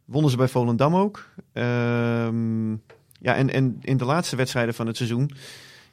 [0.06, 1.30] Wonnen ze bij Volendam ook.
[1.53, 2.72] Ehm,
[3.20, 5.32] ja, en, en in de laatste wedstrijden van het seizoen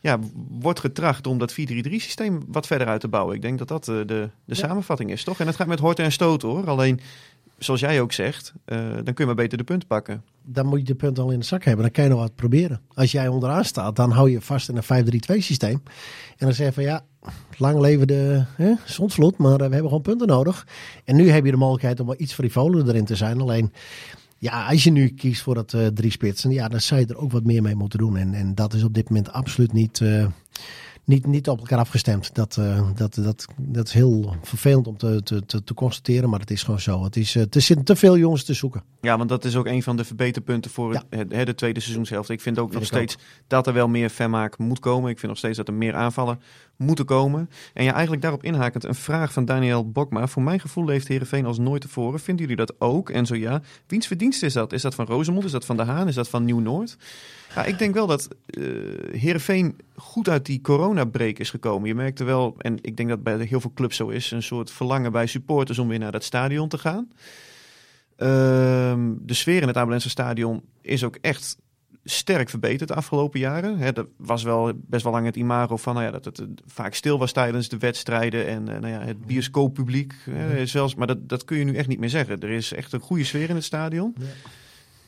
[0.00, 1.54] ja, wordt getracht om dat 4-3-3
[1.90, 3.34] systeem wat verder uit te bouwen.
[3.34, 5.40] Ik denk dat dat eh, de, de samenvatting is, toch?
[5.40, 6.68] En het gaat met horten en stoten, hoor.
[6.68, 7.00] Alleen,
[7.64, 10.22] zoals jij ook zegt, eh, dan kun je maar beter de punten pakken.
[10.44, 11.82] Dan moet je de punten al in de zak hebben.
[11.82, 12.80] Dan kan je nog wat proberen.
[12.94, 15.82] Als jij onderaan staat, dan hou je vast in een 5-3-2 systeem.
[16.36, 17.04] En dan zeg je van ja,
[17.56, 20.66] lang leven de hè, zondvloed, maar eh, we hebben gewoon punten nodig.
[21.04, 23.40] En nu heb je de mogelijkheid om wel iets frivoler erin te zijn.
[23.40, 23.72] Alleen,
[24.38, 27.18] ja, als je nu kiest voor dat eh, drie spitsen, ja, dan zou je er
[27.18, 28.16] ook wat meer mee moeten doen.
[28.16, 30.00] En, en dat is op dit moment absoluut niet,
[31.04, 32.34] niet, niet op elkaar afgestemd.
[32.34, 36.40] Dat, eh, dat, dat, dat is heel vervelend om te, te, te, te constateren, maar
[36.40, 37.04] het is gewoon zo.
[37.04, 38.82] Het is, eh, er zitten te veel jongens te zoeken.
[39.00, 41.02] Ja, want dat is ook een van de verbeterpunten voor Ja.
[41.10, 42.28] het, de tweede seizoenshelft.
[42.28, 45.10] Ik vind ook nog steeds dat er wel meer vermaak moet komen.
[45.10, 46.40] Ik vind nog steeds dat er meer aanvallen
[46.82, 47.50] moeten komen.
[47.74, 50.26] En ja, eigenlijk daarop inhakend een vraag van Daniel Bokma.
[50.26, 52.20] Voor mijn gevoel heeft Heerenveen als nooit tevoren.
[52.20, 53.10] Vinden jullie dat ook?
[53.10, 54.72] En zo ja, wiens verdienst is dat?
[54.72, 55.44] Is dat van Rosemond?
[55.44, 56.08] Is dat van De Haan?
[56.08, 56.96] Is dat van Nieuw-Noord?
[57.54, 58.62] Ja, ik denk wel dat eh
[59.10, 61.88] Heerenveen goed uit die coronabreak is gekomen.
[61.88, 64.70] Je merkte wel, en ik denk dat bij heel veel clubs zo is, een soort
[64.70, 67.08] verlangen bij supporters om weer naar dat stadion te gaan.
[68.16, 71.56] Ehm, de sfeer in het Abelense stadion is ook echt
[72.04, 73.78] sterk verbeterd de afgelopen jaren.
[73.78, 76.46] Hè, dat was wel best wel lang het imago van nou ja, dat het eh,
[76.66, 80.94] vaak stil was tijdens de wedstrijden en eh, nou ja, het bioscooppubliek eh, zelfs.
[80.94, 82.40] Maar dat, dat kun je nu echt niet meer zeggen.
[82.40, 84.16] Er is echt een goede sfeer in het stadion.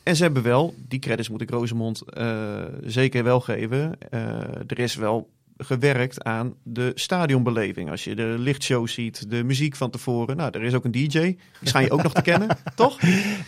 [0.03, 3.97] En ze hebben wel, die credits moet ik Rosemond eh, zeker wel geven.
[4.67, 7.89] er is wel gewerkt aan de stadionbeleving.
[7.91, 10.37] Als je de lichtshow ziet, de muziek van tevoren.
[10.37, 11.07] Nou, er is ook een DJ.
[11.19, 12.99] Die schijn je ook nog te kennen, toch?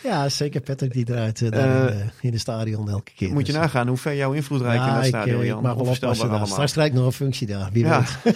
[0.03, 3.34] Ja, zeker Patrick die draait eh, daar in, de, in de stadion elke keer.
[3.34, 5.62] Moet je Dus, nagaan hoe ver jouw invloed eh, reikt in dat stadion, eh, Jan.
[5.62, 6.45] Mag wel.
[6.45, 8.03] Straks krijg ik nog een functie daar, wie Ja.
[8.24, 8.36] weet.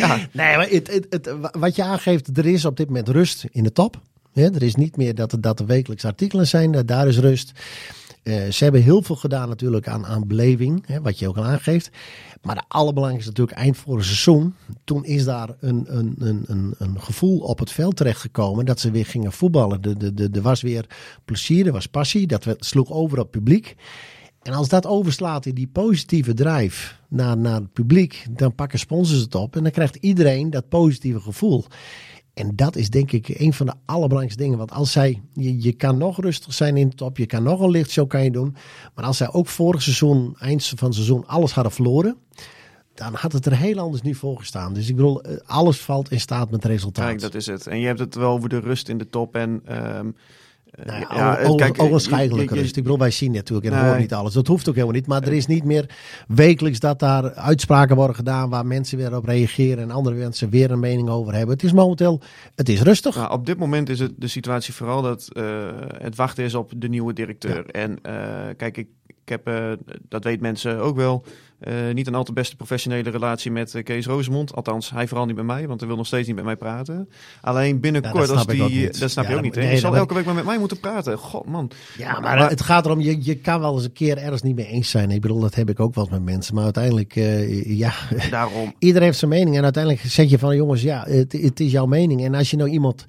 [0.32, 3.62] Nee, maar het, het, het, wat je aangeeft, er is op dit moment rust in
[3.62, 4.00] de top.
[4.32, 7.52] Hè, er is niet meer dat, er- dat er wekelijks artikelen zijn, daar is rust.
[8.28, 11.44] Eh, ze hebben heel veel gedaan natuurlijk aan, aan beleving, hè, wat je ook al
[11.44, 11.90] aangeeft.
[12.42, 14.54] Maar de allerbelangrijkste natuurlijk eind vorig seizoen.
[14.84, 19.06] Toen is daar een, een, een, een, gevoel op het veld terechtgekomen dat ze weer
[19.06, 19.80] gingen voetballen.
[19.82, 20.86] De, de, de, er was weer
[21.24, 23.76] plezier, er was passie, dat we- sloeg over op publiek.
[24.42, 29.20] En als dat overslaat in die positieve drive naar, naar het publiek, dan pakken sponsors
[29.20, 31.64] het op en dan krijgt iedereen dat positieve gevoel.
[32.38, 34.58] En dat is denk ik een van de allerbelangrijkste dingen.
[34.58, 37.60] Want als zij, je, je kan nog rustig zijn in de top, je kan nog
[37.60, 38.56] een lichtshow kan je doen.
[38.94, 42.16] Maar als zij ook vorig seizoen, eind van het seizoen, alles hadden verloren,
[42.94, 44.72] dan had het er heel anders nu voor gestaan.
[44.72, 47.06] Dus ik bedoel, eh, alles valt in staat met resultaat.
[47.06, 47.66] Kijk, dat is het.
[47.66, 49.34] En je hebt het wel over de rust in de top.
[49.34, 50.12] En, ehm, eh,
[50.84, 51.76] Nou ja, ja, kijk,
[52.50, 52.76] rust.
[52.76, 53.82] Ik bedoel, wij zien natuurlijk en Nee.
[53.82, 54.32] horen niet alles.
[54.32, 55.06] Dat hoeft ook helemaal niet.
[55.06, 55.90] Maar er is niet meer
[56.28, 60.70] wekelijks dat daar uitspraken worden gedaan waar mensen weer op reageren en andere mensen weer
[60.70, 61.54] een mening over hebben.
[61.54, 62.20] Het is momenteel,
[62.54, 63.16] het is rustig.
[63.16, 65.44] Nou, op dit moment is het de situatie vooral dat eh,
[65.98, 67.66] het wachten is op de nieuwe directeur.
[67.66, 67.98] En
[68.56, 68.88] kijk, ik,
[69.30, 71.24] ik heb, eh, dat weet mensen ook wel,
[71.58, 74.54] eh, niet een al te beste professionele relatie met eh, Kees Rosemond.
[74.54, 77.08] Althans, hij vooral niet met mij, want hij wil nog steeds niet met mij praten.
[77.40, 79.00] Alleen binnenkort, Ja, dat als snap ik ook die, niet.
[79.00, 79.54] dat snap Ja, je ook niet.
[79.54, 79.60] Hè?
[79.60, 81.18] nee, je zal elke week maar met mij moeten praten.
[81.18, 81.70] God, man.
[81.98, 84.66] Ja, maar, het gaat erom, je, je kan wel eens een keer ergens niet mee
[84.66, 85.10] eens zijn.
[85.10, 86.54] Ik bedoel, dat heb ik ook wel met mensen.
[86.54, 87.14] Maar uiteindelijk,
[87.64, 87.92] ja,
[88.30, 88.74] Daarom.
[88.78, 89.56] iedereen heeft zijn mening.
[89.56, 92.24] En uiteindelijk zeg je van, jongens, ja, het, het is jouw mening.
[92.24, 93.04] En als je nou iemand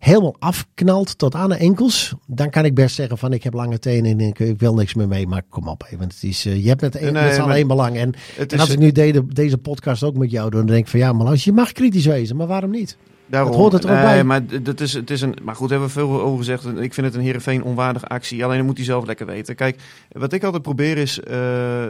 [0.00, 3.78] helemaal afknalt tot aan de enkels, dan kan ik best zeggen van, ik heb lange
[3.78, 5.26] tenen en ik, ik wil niks meer mee.
[5.26, 7.56] Maar kom op even, het is, eh, je hebt met, Nee, met z'n allen maar
[7.56, 7.96] één belang.
[7.96, 10.68] En, Het en is, als ik nu deze, deze podcast ook met jou doe, dan
[10.68, 12.96] denk ik van, ja, maar als je mag kritisch wezen, maar waarom niet?
[13.30, 13.50] Daarom.
[13.50, 14.24] Dat hoort er toch Nee, bij?
[14.24, 16.64] Maar, dat is, het is een, maar goed, hebben we veel over gezegd.
[16.64, 18.44] Ik vind het een Heerenveen onwaardige actie.
[18.44, 19.54] Alleen dat moet hij zelf lekker weten.
[19.54, 21.84] Kijk, wat ik altijd probeer is eh,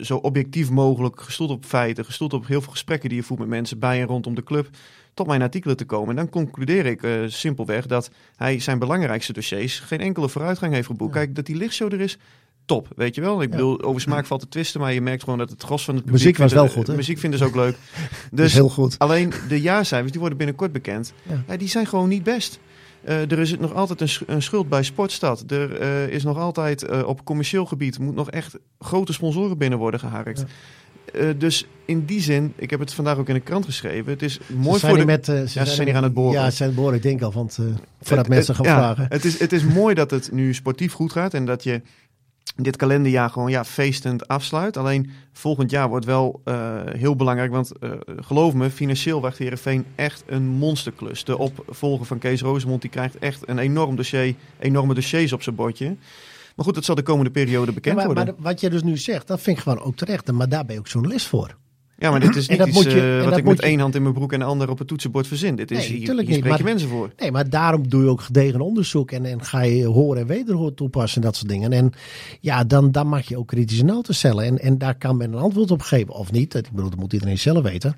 [0.00, 3.48] zo objectief mogelijk, gestoeld op feiten, gestoeld op heel veel gesprekken die je voert met
[3.48, 4.68] mensen bij en rondom de club,
[5.18, 6.08] tot mijn artikelen te komen.
[6.08, 10.86] En dan concludeer ik eh, simpelweg dat hij zijn belangrijkste dossiers geen enkele vooruitgang heeft
[10.86, 11.12] geboekt.
[11.12, 12.18] Kijk, dat die lichtshow er is,
[12.64, 13.42] top, weet je wel.
[13.42, 15.94] Ik bedoel, over smaak valt te twisten, maar je merkt gewoon dat het gros van
[15.94, 16.22] het publiek...
[16.22, 16.94] Muziek was wel goed, hè?
[16.94, 17.76] Muziek vinden ze ook leuk.
[18.30, 18.98] Dus heel goed.
[18.98, 21.12] Alleen de jaarcijfers, die worden binnenkort bekend.
[21.22, 21.42] Ja.
[21.48, 22.58] Ja, die zijn gewoon niet best.
[23.04, 25.50] Eh, er is nog altijd een, sch- een schuld bij Sportstad.
[25.50, 30.00] Er eh, is nog altijd op commercieel gebied moet nog echt grote sponsoren binnen worden
[30.00, 30.44] geharkt.
[31.14, 34.12] Eh, dus in die zin, ik heb het vandaag ook in de krant geschreven.
[34.12, 35.04] Het is mooi voor de.
[35.04, 36.32] met, eh, Ja, ze zijn hier aan het boren.
[36.40, 37.64] Ja, ze zijn het boren, ik denk al, want, eh,
[38.00, 39.06] voordat Het- mensen het- gaan ja, vragen.
[39.08, 41.80] Het is, het is mooi dat het nu sportief goed gaat en dat je
[42.56, 44.76] dit kalenderjaar gewoon ja, feestend afsluit.
[44.76, 46.40] Alleen volgend jaar wordt wel
[46.96, 47.72] heel belangrijk, want
[48.16, 51.24] geloof me, financieel wacht Heerenveen echt een monsterklus.
[51.24, 55.54] De opvolger van Kees Rosemond die krijgt echt een enorm dossier, enorme dossiers op zijn
[55.54, 55.96] bordje.
[56.58, 58.34] Maar goed, dat zal de komende periode bekend Ja, maar, worden.
[58.34, 60.32] maar wat je dus nu zegt, dat vind ik gewoon ook terecht.
[60.32, 61.56] Maar daar ben je ook journalist voor.
[61.98, 64.02] ja, maar dit is niet iets je- eh, wat ik met je- één hand in
[64.02, 65.56] mijn broek en de ander op het toetsenbord verzin.
[65.56, 67.12] Dit is, Nee, hier, hier spreek je mensen voor.
[67.16, 69.10] Nee, maar daarom doe je ook gedegen onderzoek.
[69.10, 71.72] En, en ga je horen en wederhoor toepassen en dat soort dingen.
[71.72, 71.92] En
[72.40, 74.44] ja, dan, dan mag je ook kritische noten stellen.
[74.44, 76.54] En, en daar kan men een antwoord op geven of niet.
[76.54, 77.96] Ik bedoel, dat moet iedereen zelf weten.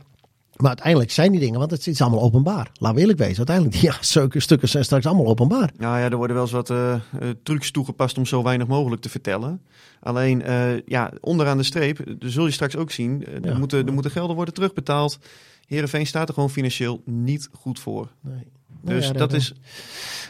[0.61, 2.71] Maar uiteindelijk zijn die dingen, want het is allemaal openbaar.
[2.75, 3.37] Laten we eerlijk wezen.
[3.37, 5.71] Uiteindelijk, ja, zulke stukken zijn straks allemaal openbaar.
[5.79, 7.01] Nou ja, er worden wel eens wat eh, eh,
[7.43, 9.61] trucs toegepast om zo weinig mogelijk te vertellen.
[10.01, 13.49] Alleen, eh, ja, onderaan de streep, zul je straks ook zien, Ja.
[13.51, 15.19] er, moeten, er moeten gelden worden terugbetaald.
[15.67, 18.09] Heerenveen staat er gewoon financieel niet goed voor.
[18.21, 18.47] Nee.
[18.83, 19.53] Dus Nou ja, dat dat- is...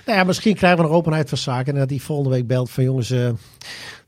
[0.07, 1.73] Nou ja, misschien krijgen we nog openheid van zaken.
[1.73, 3.09] En dat die volgende week belt van jongens,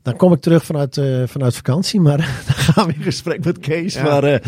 [0.01, 1.99] dan kom ik terug vanuit, vanuit vakantie.
[1.99, 2.17] Maar
[2.47, 3.93] dan gaan we in gesprek met Kees.
[3.93, 4.03] Ja.
[4.03, 4.41] Maar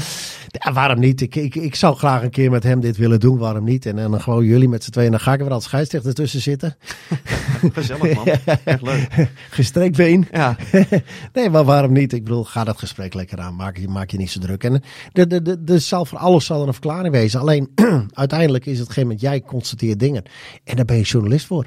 [0.64, 1.22] ja, waarom niet?
[1.22, 3.38] Ik, ik, ik zou graag een keer met hem dit willen doen.
[3.38, 3.86] Waarom niet?
[3.86, 5.12] En, dan gewoon jullie met z'n tweeën.
[5.12, 6.76] Dan ga ik er wel als scheidsrechter tussen zitten.
[7.74, 8.28] Gezellig man,
[8.64, 9.30] echt leuk.
[9.50, 10.28] Gestrekt been.
[10.32, 10.56] Ja,
[11.34, 12.14] Nee, maar waarom niet?
[12.14, 13.56] Ik bedoel, ga dat gesprek lekker aan.
[13.56, 14.64] Maak je, maak je niet zo druk.
[14.64, 14.82] En
[15.12, 17.40] de, de, de, de zal voor alles zal er een verklaring wezen.
[17.40, 17.72] Alleen,
[18.14, 20.24] uiteindelijk is het geen moment, jij constateert dingen.
[20.64, 21.66] En daar ben je journalist voor.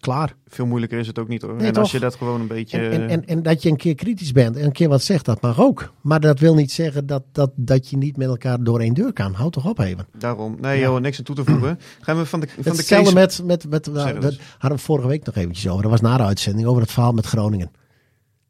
[0.00, 0.34] Klaar.
[0.46, 1.54] veel moeilijker is het ook niet hoor.
[1.54, 2.78] Nee, en als je dat gewoon een beetje...
[2.78, 5.24] En, en, en, en dat je een keer kritisch bent en een keer wat zegt,
[5.24, 5.92] dat mag ook.
[6.00, 9.12] Maar dat wil niet zeggen dat, dat, dat je niet met elkaar door één deur
[9.12, 9.32] kan.
[9.32, 10.06] Houd toch op even.
[10.18, 11.78] Daarom, nee joh, niks aan toe te voegen.
[12.00, 13.44] Gaan we van de, van de Hetzelfde case...
[13.44, 14.40] met, met, met, dat eens.
[14.58, 15.82] hadden we vorige week nog eventjes over.
[15.82, 17.70] Dat was na de uitzending over het verhaal met Groningen.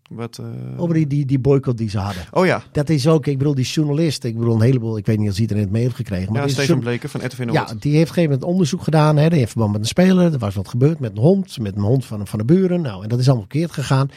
[0.09, 2.23] Wat, eh, Over die, die, die boycott die ze hadden.
[2.31, 4.25] Oh ja, Dat is ook, ik bedoel, die journalist.
[4.25, 6.33] Ik bedoel, een heleboel, ik weet niet of iedereen het mee heeft gekregen.
[6.33, 7.53] Maar ja Steven Bleken van RTV Noord.
[7.53, 9.17] Ja, die heeft op een gegeven moment onderzoek gedaan.
[9.17, 10.33] Hè, in verband met een speler.
[10.33, 11.59] Er was wat gebeurd met een hond.
[11.59, 12.81] Met een hond van, van de buren.
[12.81, 14.11] Nou, en dat is allemaal verkeerd gegaan.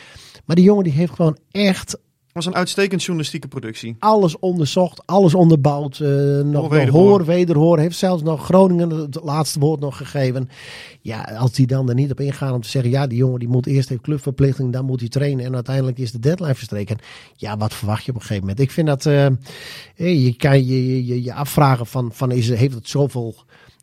[0.46, 1.98] Maar die jongen die heeft gewoon echt
[2.34, 3.96] was een uitstekend journalistieke productie.
[4.00, 6.00] Alles onderzocht, alles onderbouwd.
[6.00, 6.08] eh,
[6.40, 7.08] nog Hoor, wederhoor.
[7.08, 7.80] hoor, wederhoor.
[7.80, 10.50] Heeft zelfs nog Groningen het laatste woord nog gegeven.
[11.02, 12.92] Ja, als die dan er niet op ingaan om te zeggen...
[12.92, 15.46] ja, die jongen die moet eerst heeft clubverplichting, dan moet hij trainen...
[15.46, 16.98] en uiteindelijk is de deadline verstreken.
[17.36, 18.60] Ja, wat verwacht je op een gegeven moment?
[18.60, 19.06] Ik vind dat...
[19.06, 19.36] eh, eh,
[19.96, 23.36] je kan je, je, je, je afvragen van, van is, heeft het zoveel...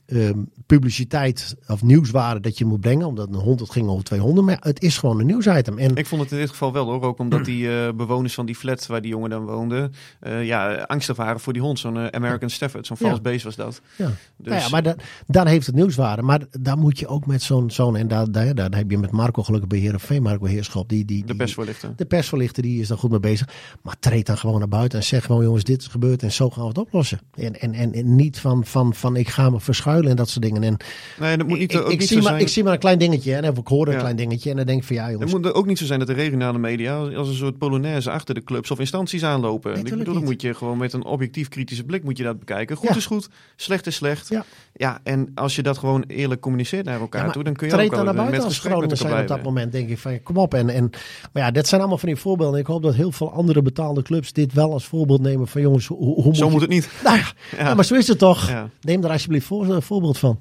[0.09, 4.21] ehm, publiciteit of nieuwswaarde dat je moet brengen, omdat een hond het ging over twee
[4.21, 5.79] honden, maar het is gewoon een nieuwsitem.
[5.79, 8.47] En Ik vond het in dit geval wel hoor, ook omdat die eh, bewoners van
[8.47, 9.91] die flat waar die jongen dan woonde,
[10.21, 11.79] eh, ja, angstig waren voor die hond.
[11.79, 13.07] Zo'n eh, American Stafford, zo'n Ja.
[13.07, 13.81] vals beest was dat.
[13.97, 14.07] Ja.
[14.37, 14.97] Dus, Nou ja, maar da-
[15.27, 16.23] dan heeft het nieuwswaarde.
[16.23, 17.71] Maar daar moet je ook met zo'n...
[17.71, 20.89] zo'n en daar, daar, daar heb je met Marco gelukkig bij Heerenveen, Marco Heerschop.
[20.89, 21.93] Die, die, de persvoorlichter.
[21.97, 23.49] de persverlichter die is daar goed mee bezig.
[23.83, 26.51] Maar treed dan gewoon naar buiten en zeg gewoon jongens dit is gebeurd en zo
[26.51, 27.21] gaan we het oplossen.
[27.35, 30.45] En, en, en, en niet van, van, van ik ga me verschuilen en dat soort
[30.45, 30.63] dingen.
[30.63, 30.77] En
[31.21, 32.41] Nee, dat moet niet, ik, ook ik, niet zie zo maar, zijn.
[32.43, 33.99] ik zie maar een klein dingetje en of ik hoor een Ja.
[33.99, 35.33] klein dingetje en dan denk ik van ja Het jongens.
[35.33, 38.35] moet er ook niet zo zijn dat de regionale media als een soort polonaise achter
[38.35, 39.73] de clubs of instanties aanlopen.
[39.73, 42.39] Nee, ik bedoel, dan moet je gewoon met een objectief kritische blik moet je dat
[42.39, 42.77] bekijken.
[42.77, 42.97] Goed Ja.
[42.97, 44.29] is goed, slecht is slecht.
[44.29, 44.45] Ja.
[44.75, 47.73] ja, en als je dat gewoon eerlijk communiceert naar elkaar Ja, toe, dan kun je
[47.75, 49.73] ook dan naar met buiten als Groningen zijn op dat moment.
[49.73, 50.55] Denk ik van kom op.
[50.55, 50.91] En, en,
[51.33, 52.61] maar ja, dit zijn allemaal van die voorbeelden.
[52.61, 55.87] Ik hoop dat heel veel andere betaalde clubs dit wel als voorbeeld nemen van jongens,
[55.87, 56.89] hoe, hoe moet Zo je- moet het niet.
[57.05, 57.25] Nou ja,
[57.59, 58.51] ja, maar zo is het toch.
[58.81, 60.41] Neem er alsjeblieft voor, voorbeeld van.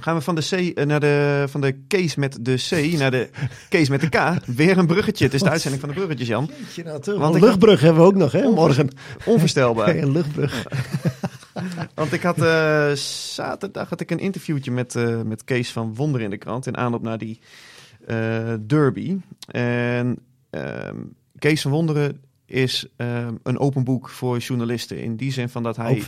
[0.00, 3.10] Gaan we van de, C, eh, naar de, van de case met de C naar
[3.10, 3.30] de
[3.68, 4.46] case met de K.
[4.46, 5.24] Weer een bruggetje.
[5.24, 6.50] Het is de uitzending van de bruggetjes, Jan.
[6.84, 8.88] Want Want een luchtbrug hebben we ook nog, hè, morgen.
[9.24, 9.96] Onvoorstelbaar.
[9.96, 10.66] Een luchtbrug.
[11.94, 16.20] Want ik had eh, zaterdag had ik een interviewtje met, eh, met Kees van Wonder
[16.20, 16.66] in de krant.
[16.66, 17.40] In aanloop naar die
[18.66, 19.16] derby.
[19.46, 20.18] En
[20.50, 20.96] ehm,
[21.38, 25.02] Kees van Wonderen is ehm, een open boek voor journalisten.
[25.02, 26.02] In die zin van dat hij,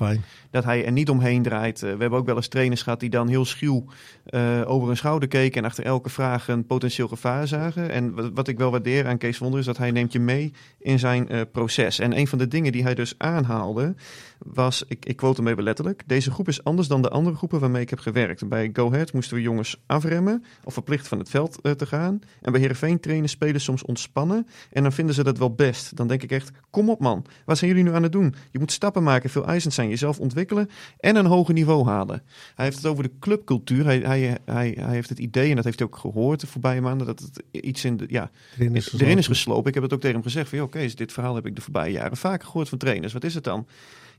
[0.51, 1.83] dat hij er niet omheen draait.
[1.83, 3.85] Eh, we hebben ook wel eens trainers gehad die dan heel schuw
[4.25, 5.63] eh, over hun schouder keken.
[5.63, 7.91] En achter elke vraag een potentieel gevaar zagen.
[7.91, 10.21] En wat, wat ik wel waardeer aan Kees van Wonderen is dat hij neemt je
[10.21, 11.99] mee in zijn eh, proces.
[11.99, 13.95] En een van de dingen die hij dus aanhaalde
[14.39, 17.61] was, ik, ik quote hem even letterlijk, deze groep is anders dan de andere groepen
[17.61, 18.49] waarmee ik heb gewerkt.
[18.49, 22.21] Bij Go Ahead moesten we jongens afremmen of verplicht van het veld te gaan.
[22.41, 25.97] En bij Heerenveen trainen spelers soms ontspannen en dan vinden ze dat wel best.
[25.97, 28.35] Dan denk ik echt, kom op man, wat zijn jullie nu aan het doen?
[28.51, 32.23] Je moet stappen maken, veel eisend zijn, jezelf ontwikkelen en een hoger niveau halen.
[32.55, 33.85] Hij heeft het over de clubcultuur.
[33.85, 36.81] Hij, hij, hij, hij heeft het idee, en dat heeft hij ook gehoord de voorbije
[36.81, 39.69] maanden, dat het iets in de, ja, Erin is erin is geslopen.
[39.69, 41.63] Ik heb het ook tegen hem gezegd van, joh, Kees, dit verhaal heb ik de
[41.63, 43.13] voorbije jaren vaker gehoord van trainers.
[43.13, 43.67] Wat is het dan?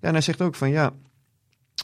[0.02, 0.94] Ja, en hij zegt ook van, ja,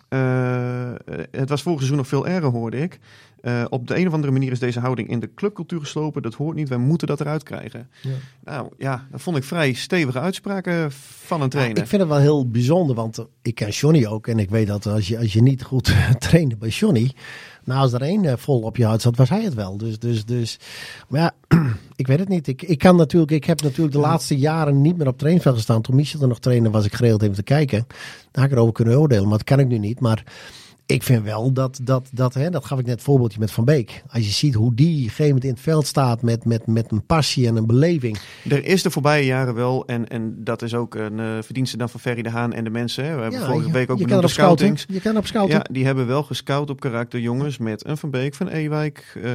[0.10, 0.94] eh,
[1.32, 3.00] het was vorig seizoen nog veel erger, hoorde ik.
[3.42, 6.22] Eh, op de een of andere manier is deze houding in de clubcultuur geslopen.
[6.22, 7.90] Dat hoort niet, wij moeten dat eruit krijgen.
[8.02, 8.10] Ja.
[8.44, 11.78] Nou ja, dat vond ik vrij stevige uitspraken van een Ja, trainer.
[11.78, 14.28] ik vind het wel heel bijzonder, want ik ken Johnny ook.
[14.28, 17.12] En ik weet dat als je, als je niet goed trainde bij Johnny,
[17.64, 19.78] nou als er één eh, vol op je huid zat, was hij het wel.
[19.78, 20.60] Dus, dus, dus
[21.08, 21.34] maar ja,
[21.96, 22.48] ik weet het niet.
[22.48, 25.82] Ik, ik kan natuurlijk, ik heb natuurlijk de laatste jaren niet meer op trainingsveld gestaan.
[25.82, 27.86] Toen Michel er nog trainde, was ik geregeld even te kijken.
[27.88, 30.00] Daar had ik erover kunnen oordelen, maar dat kan ik nu niet.
[30.00, 30.24] Maar
[30.88, 33.66] ik vind wel dat, dat, dat, hè, dat gaf ik net het voorbeeldje met Van
[33.66, 34.04] Beek.
[34.10, 37.06] Als je ziet hoe die gegeven moment in het veld staat met, met, met een
[37.06, 38.18] passie en een beleving.
[38.50, 41.90] Er is de voorbije jaren wel, en, en dat is ook een eh, verdienste dan
[41.90, 43.06] van Ferry de Haan en de mensen.
[43.06, 43.16] Hè.
[43.16, 44.84] We hebben vorige week ook benoemd de scouting.
[44.88, 45.62] Je kan op scouting.
[45.68, 49.32] Ja, die hebben wel gescout op karakter jongens met een Van Beek, Van Ewijk, uh,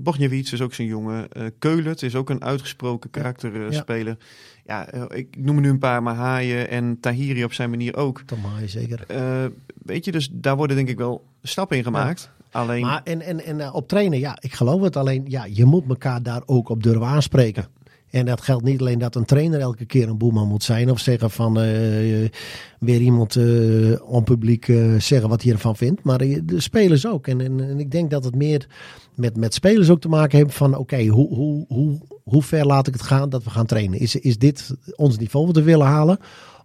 [0.00, 1.28] Bogniewicz is ook zo'n jongen.
[1.32, 4.16] eh Keulert is ook een uitgesproken karakterspeler.
[4.18, 4.26] Ja,
[4.70, 8.22] eh, ik noem er nu een paar, maar Haaien en Tahiri op zijn manier ook.
[8.42, 9.04] Haaien zeker.
[9.06, 9.44] Eh,
[9.82, 12.30] weet je, dus daar worden denk ik wel stappen in gemaakt.
[12.50, 14.96] Alleen, Maar en, en, en uh, op trainen, ja, ik geloof het.
[14.96, 17.66] Alleen, ja, je moet elkaar daar ook op durven aanspreken.
[18.10, 20.90] En dat geldt niet alleen dat een trainer elke keer een boeman moet zijn.
[20.90, 22.28] Of zeggen van uh,
[22.78, 26.02] weer iemand uh, onpubliek uh, zeggen wat hij ervan vindt.
[26.02, 27.26] Maar de spelers ook.
[27.26, 28.66] En, en, en, ik denk dat het meer
[29.14, 32.00] met, met spelers ook te maken heeft van oké, okay, hoe, hoe, hoe,
[32.30, 33.98] hoe ver laat ik het gaan dat we gaan trainen?
[33.98, 36.18] Is, is dit ons niveau wat we willen halen?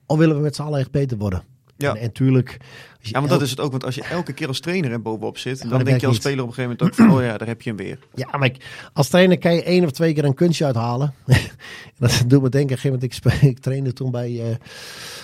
[0.06, 1.44] Of willen we met z'n allen echt beter worden?
[1.78, 1.90] Ja.
[1.96, 2.58] En, en tuurlijk.
[3.00, 3.72] Ja, want dat is het ook.
[3.72, 6.16] Want als je elke keer als trainer er bovenop zit, Ja, dan denk je als
[6.16, 8.00] speler op een gegeven moment ook van, oh ja, daar heb je hem weer.
[8.32, 11.14] Ja, maar ik, als trainer kan je één of twee keer een kunstje uithalen.
[12.00, 14.56] dat doet me denken, op een gegeven moment, ik, spe- ik trainde toen bij, uh,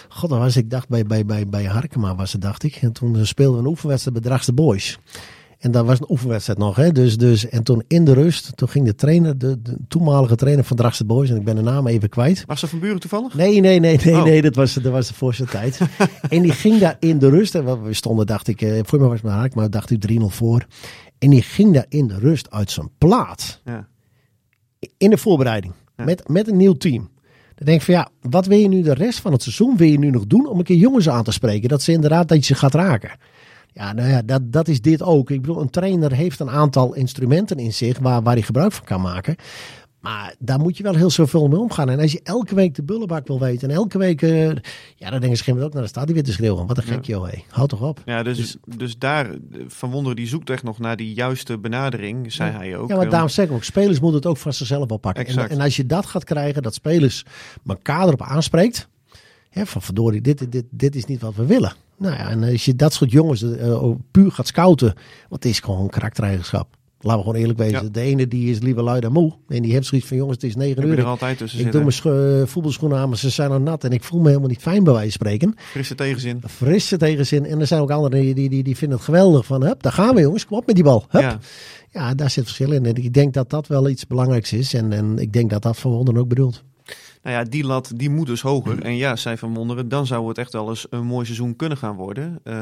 [0.09, 2.75] god, was ik dacht bij, bij, bij, bij Harkema was het, dacht ik.
[2.75, 4.99] En toen speelden we een oefenwedstrijd bij Dragste Boys.
[5.61, 6.91] En dat was een oefenwedstrijd nog, hè.
[6.91, 10.63] Dus, dus, en toen in de rust, toen ging de trainer, de, de toenmalige trainer
[10.63, 12.43] van Dragste Boys, en ik ben de naam even kwijt.
[12.47, 13.33] Was ze van Buren toevallig?
[13.33, 14.23] Nee, nee, nee, nee, Oh.
[14.23, 15.79] nee, dat was, dat was de voorste tijd.
[16.29, 19.07] en die ging daar in de rust, en we stonden, dacht ik, eh, voor mij
[19.07, 20.65] was het maar Harkema, dacht ik 3-0 voor.
[21.17, 23.87] En die ging daar in de rust uit zijn plaat Ja.
[24.97, 25.73] in de voorbereiding.
[25.97, 26.03] Ja.
[26.03, 27.09] Met, met een nieuw team.
[27.55, 29.87] Dan denk ik van ja, wat wil je nu de rest van het seizoen wil
[29.87, 31.69] je nu nog doen om een keer jongens aan te spreken?
[31.69, 33.11] Dat ze inderdaad dat je ze gaat raken.
[33.73, 35.29] Ja, nou ja, dat, dat is dit ook.
[35.29, 38.85] Ik bedoel, een trainer heeft een aantal instrumenten in zich waar, waar hij gebruik van
[38.85, 39.35] kan maken.
[39.99, 41.89] Maar daar moet je wel heel zoveel mee omgaan.
[41.89, 44.47] En als je elke week de bullenbak wil weten en elke week, eh,
[44.95, 46.67] ja, dan denken ze geen ook naar de staat die weer te schreeuwen.
[46.67, 47.43] Wat een gek joh, hé.
[47.49, 48.01] Houd toch op.
[48.05, 49.35] Ja, dus, dus, daar, eh,
[49.67, 52.89] Van Wonderen die zoekt echt nog naar die juiste benadering, zei hij ook.
[52.89, 55.25] Ja, maar Eh, daarom zeg ik ook, spelers moeten het ook van zichzelf wel pakken.
[55.25, 57.25] En, en als je dat gaat krijgen, dat spelers
[57.67, 58.87] elkaar erop aanspreekt.
[59.51, 61.73] Hè, van verdorie, dit, dit, dit is niet wat we willen.
[61.97, 64.93] Nou ja, en als je dat soort jongens eh, ook puur gaat scouten,
[65.29, 66.67] want het is gewoon een karaktereigenschap.
[67.03, 67.83] Laten we gewoon eerlijk wezen.
[67.83, 67.89] Ja.
[67.89, 69.33] De ene die is liever lui dan moe.
[69.47, 70.91] En die heeft zoiets van, jongens, het is negen uur.
[70.91, 71.81] er Ik, altijd tussen ik zitten.
[71.83, 72.01] doe mijn
[72.41, 73.83] scho- voetbalschoenen aan, maar ze zijn al nat.
[73.83, 75.53] En ik voel me helemaal niet fijn bij wijze van spreken.
[75.57, 76.41] Frisse tegenzin.
[76.47, 77.45] Frisse tegenzin.
[77.45, 79.45] En er zijn ook anderen die, die, die, die vinden het geweldig.
[79.45, 81.05] Van, hup, daar gaan we jongens, kom op met die bal.
[81.09, 81.21] Hup.
[81.21, 81.39] Ja.
[81.89, 82.85] Ja, daar zit verschil in.
[82.85, 84.73] En ik denk dat dat wel iets belangrijks is.
[84.73, 86.63] En, en ik denk dat dat Van Wonderen ook bedoelt.
[87.23, 88.81] Nou ja, die lat die moet dus hoger.
[88.81, 91.77] En ja, zij van Wonderen, dan zou het echt wel eens een mooi seizoen kunnen
[91.77, 92.39] gaan worden.
[92.43, 92.53] Eh,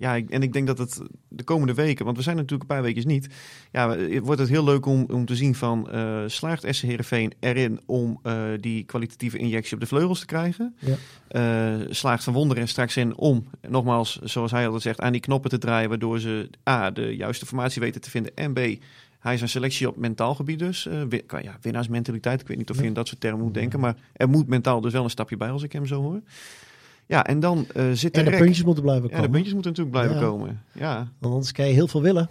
[0.00, 2.82] ja, en ik denk dat het de komende weken, want we zijn natuurlijk een paar
[2.84, 3.28] weken niet.
[3.72, 7.32] Ja, het wordt het heel leuk om, om te zien van eh, slaagt SC Heerenveen
[7.40, 10.76] erin om eh, die kwalitatieve injectie op de vleugels te krijgen.
[10.78, 10.94] Ja.
[11.28, 15.20] Eh, slaagt van Wonderen er straks in om, nogmaals, zoals hij altijd zegt, aan die
[15.20, 18.58] knoppen te draaien, waardoor ze A, de juiste formatie weten te vinden en B,
[19.24, 20.88] hij is een selectie op mentaal gebied dus.
[21.26, 22.40] qua- ja, winnaarsmentaliteit.
[22.40, 23.80] Ik weet niet of je in dat soort termen moet denken.
[23.80, 26.20] Maar er moet mentaal dus wel een stapje bij als ik hem zo hoor.
[27.06, 28.38] Ja, en dan eh zit En de rek.
[28.40, 29.24] puntjes moeten blijven Ja, komen.
[29.26, 30.30] de puntjes moeten natuurlijk blijven Ja.
[30.32, 30.62] komen.
[30.72, 30.96] Ja.
[31.18, 32.28] Want anders kan je heel veel willen.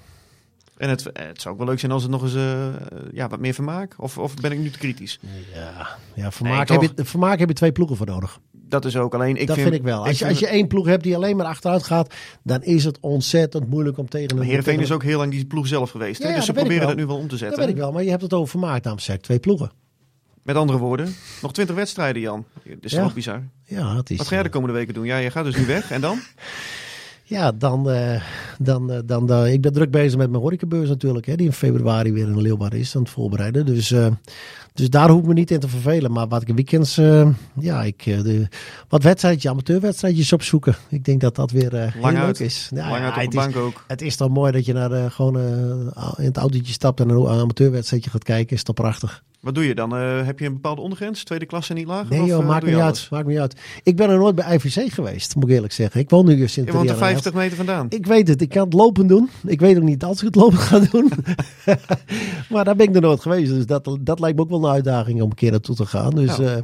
[0.78, 2.68] En het, het zou ook wel leuk zijn als het nog eens eh,
[3.12, 3.96] ja, wat meer vermaak.
[3.98, 5.20] Of, of ben ik nu te kritisch?
[5.54, 8.40] Ja, ja vermaak, Nee, heb je, vermaak heb je twee ploegen voor nodig.
[8.68, 9.36] Dat is ook alleen.
[9.38, 10.06] Ik dat vind, ik wel.
[10.06, 12.98] Als, je, als je één ploeg hebt die alleen maar achteruit gaat, dan is het
[13.00, 14.44] ontzettend moeilijk om tegen een.
[14.44, 16.24] Heerenveen is ook heel lang die ploeg zelf geweest.
[16.24, 16.30] hè?
[16.30, 17.60] Ja, dus ze dat proberen dat nu wel om te Dat zetten.
[17.60, 19.22] weet ik wel, maar je hebt het over vermaak, dames en.
[19.22, 19.72] Twee ploegen.
[20.44, 22.46] Met andere woorden, nog twintig wedstrijden, Jan.
[22.64, 23.04] Dat is Ja.
[23.04, 23.44] toch bizar.
[23.64, 24.18] Ja, het is.
[24.18, 25.06] Wat ga jij de komende weken doen?
[25.06, 25.92] Ja, je gaat dus nu weg.
[25.92, 26.20] En dan?
[27.26, 28.22] Ja, dan, eh,
[28.60, 31.54] dan, eh, dan, dan, ik ben druk bezig met mijn horecabeurs natuurlijk, hè, die in
[31.54, 33.66] februari weer in Leeuwarden is aan het voorbereiden.
[33.66, 34.08] Dus, eh,
[34.74, 36.12] dus daar hoef ik me niet in te vervelen.
[36.12, 37.30] Maar wat ik weekends, eh,
[37.60, 38.48] ja, ik, eh, de,
[38.90, 40.76] wat wedstrijdjes, amateurwedstrijdjes opzoeken.
[40.90, 42.40] Ik denk dat dat weer eh, Lang heel uit.
[42.40, 42.70] leuk is.
[42.76, 43.84] Ja, Lang ja, uit op de het, bank is, ook.
[43.88, 47.28] het is toch mooi dat je naar gewoon eh, in het autootje stapt en een
[47.28, 48.56] amateurwedstrijdje gaat kijken.
[48.56, 49.24] Is toch prachtig.
[49.44, 49.96] Wat doe je dan?
[49.96, 51.24] Eh, heb je een bepaalde ondergrens?
[51.24, 52.10] Tweede klasse niet lager?
[52.10, 53.08] Nee Of, joh, eh, maakt niet uit.
[53.12, 53.56] Maakt me niet uit.
[53.84, 56.00] Ik ben er nooit bij IVC geweest, moet ik eerlijk zeggen.
[56.00, 57.14] Ik woon nu in sint Je woont er Triana.
[57.14, 57.86] 50 meter vandaan.
[57.90, 59.30] Ik weet het, ik kan het lopen doen.
[59.46, 61.12] Ik weet ook niet als ik het lopen ga doen.
[62.52, 63.52] maar daar ben ik er nooit geweest.
[63.52, 66.16] Dus dat, dat lijkt me ook wel een uitdaging om een keer naartoe te gaan.
[66.16, 66.56] Dus eh,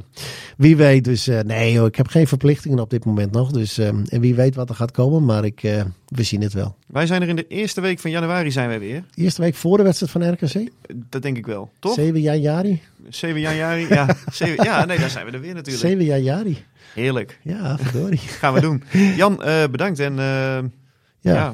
[0.57, 1.03] wie weet.
[1.03, 3.51] Dus nee joh, ik heb geen verplichtingen op dit moment nog.
[3.51, 5.25] Dus, en wie weet wat er gaat komen.
[5.25, 5.61] Maar ik,
[6.10, 6.76] we zien het wel.
[6.88, 9.03] Wij zijn er in de eerste week van januari zijn wij weer.
[9.16, 10.70] Eerste week voor de wedstrijd van RKC.
[11.10, 11.72] Dat denk ik wel.
[11.80, 11.93] Toch?
[11.93, 12.82] 7 januari.
[13.10, 13.88] 7 januari.
[13.89, 15.86] Ja, 7, ja, nee, daar zijn we er weer natuurlijk.
[15.86, 16.64] 7 januari.
[16.93, 17.39] Heerlijk.
[17.43, 18.18] Ja, verdorie.
[18.39, 18.84] Gaan we doen.
[19.16, 19.99] Jan, eh, bedankt.
[19.99, 21.34] En eh, Ja.
[21.34, 21.53] ja.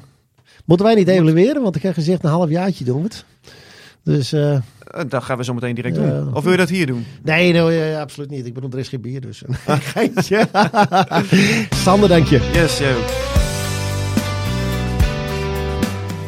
[0.66, 1.62] Moeten wij niet evalueren?
[1.62, 3.26] Want ik heb gezegd een half jaartje doen we het.
[4.04, 4.60] Dus eh,
[5.08, 6.34] dat gaan we zo meteen direct doen.
[6.36, 7.06] Of wil je dat hier doen?
[7.24, 8.46] nee, nee, ja, absoluut niet.
[8.46, 9.42] Ik bedoel, er is geen bier dus.
[9.94, 10.48] Geintje.
[11.70, 12.50] Sander, dank je.
[12.54, 13.45] Yes, yo.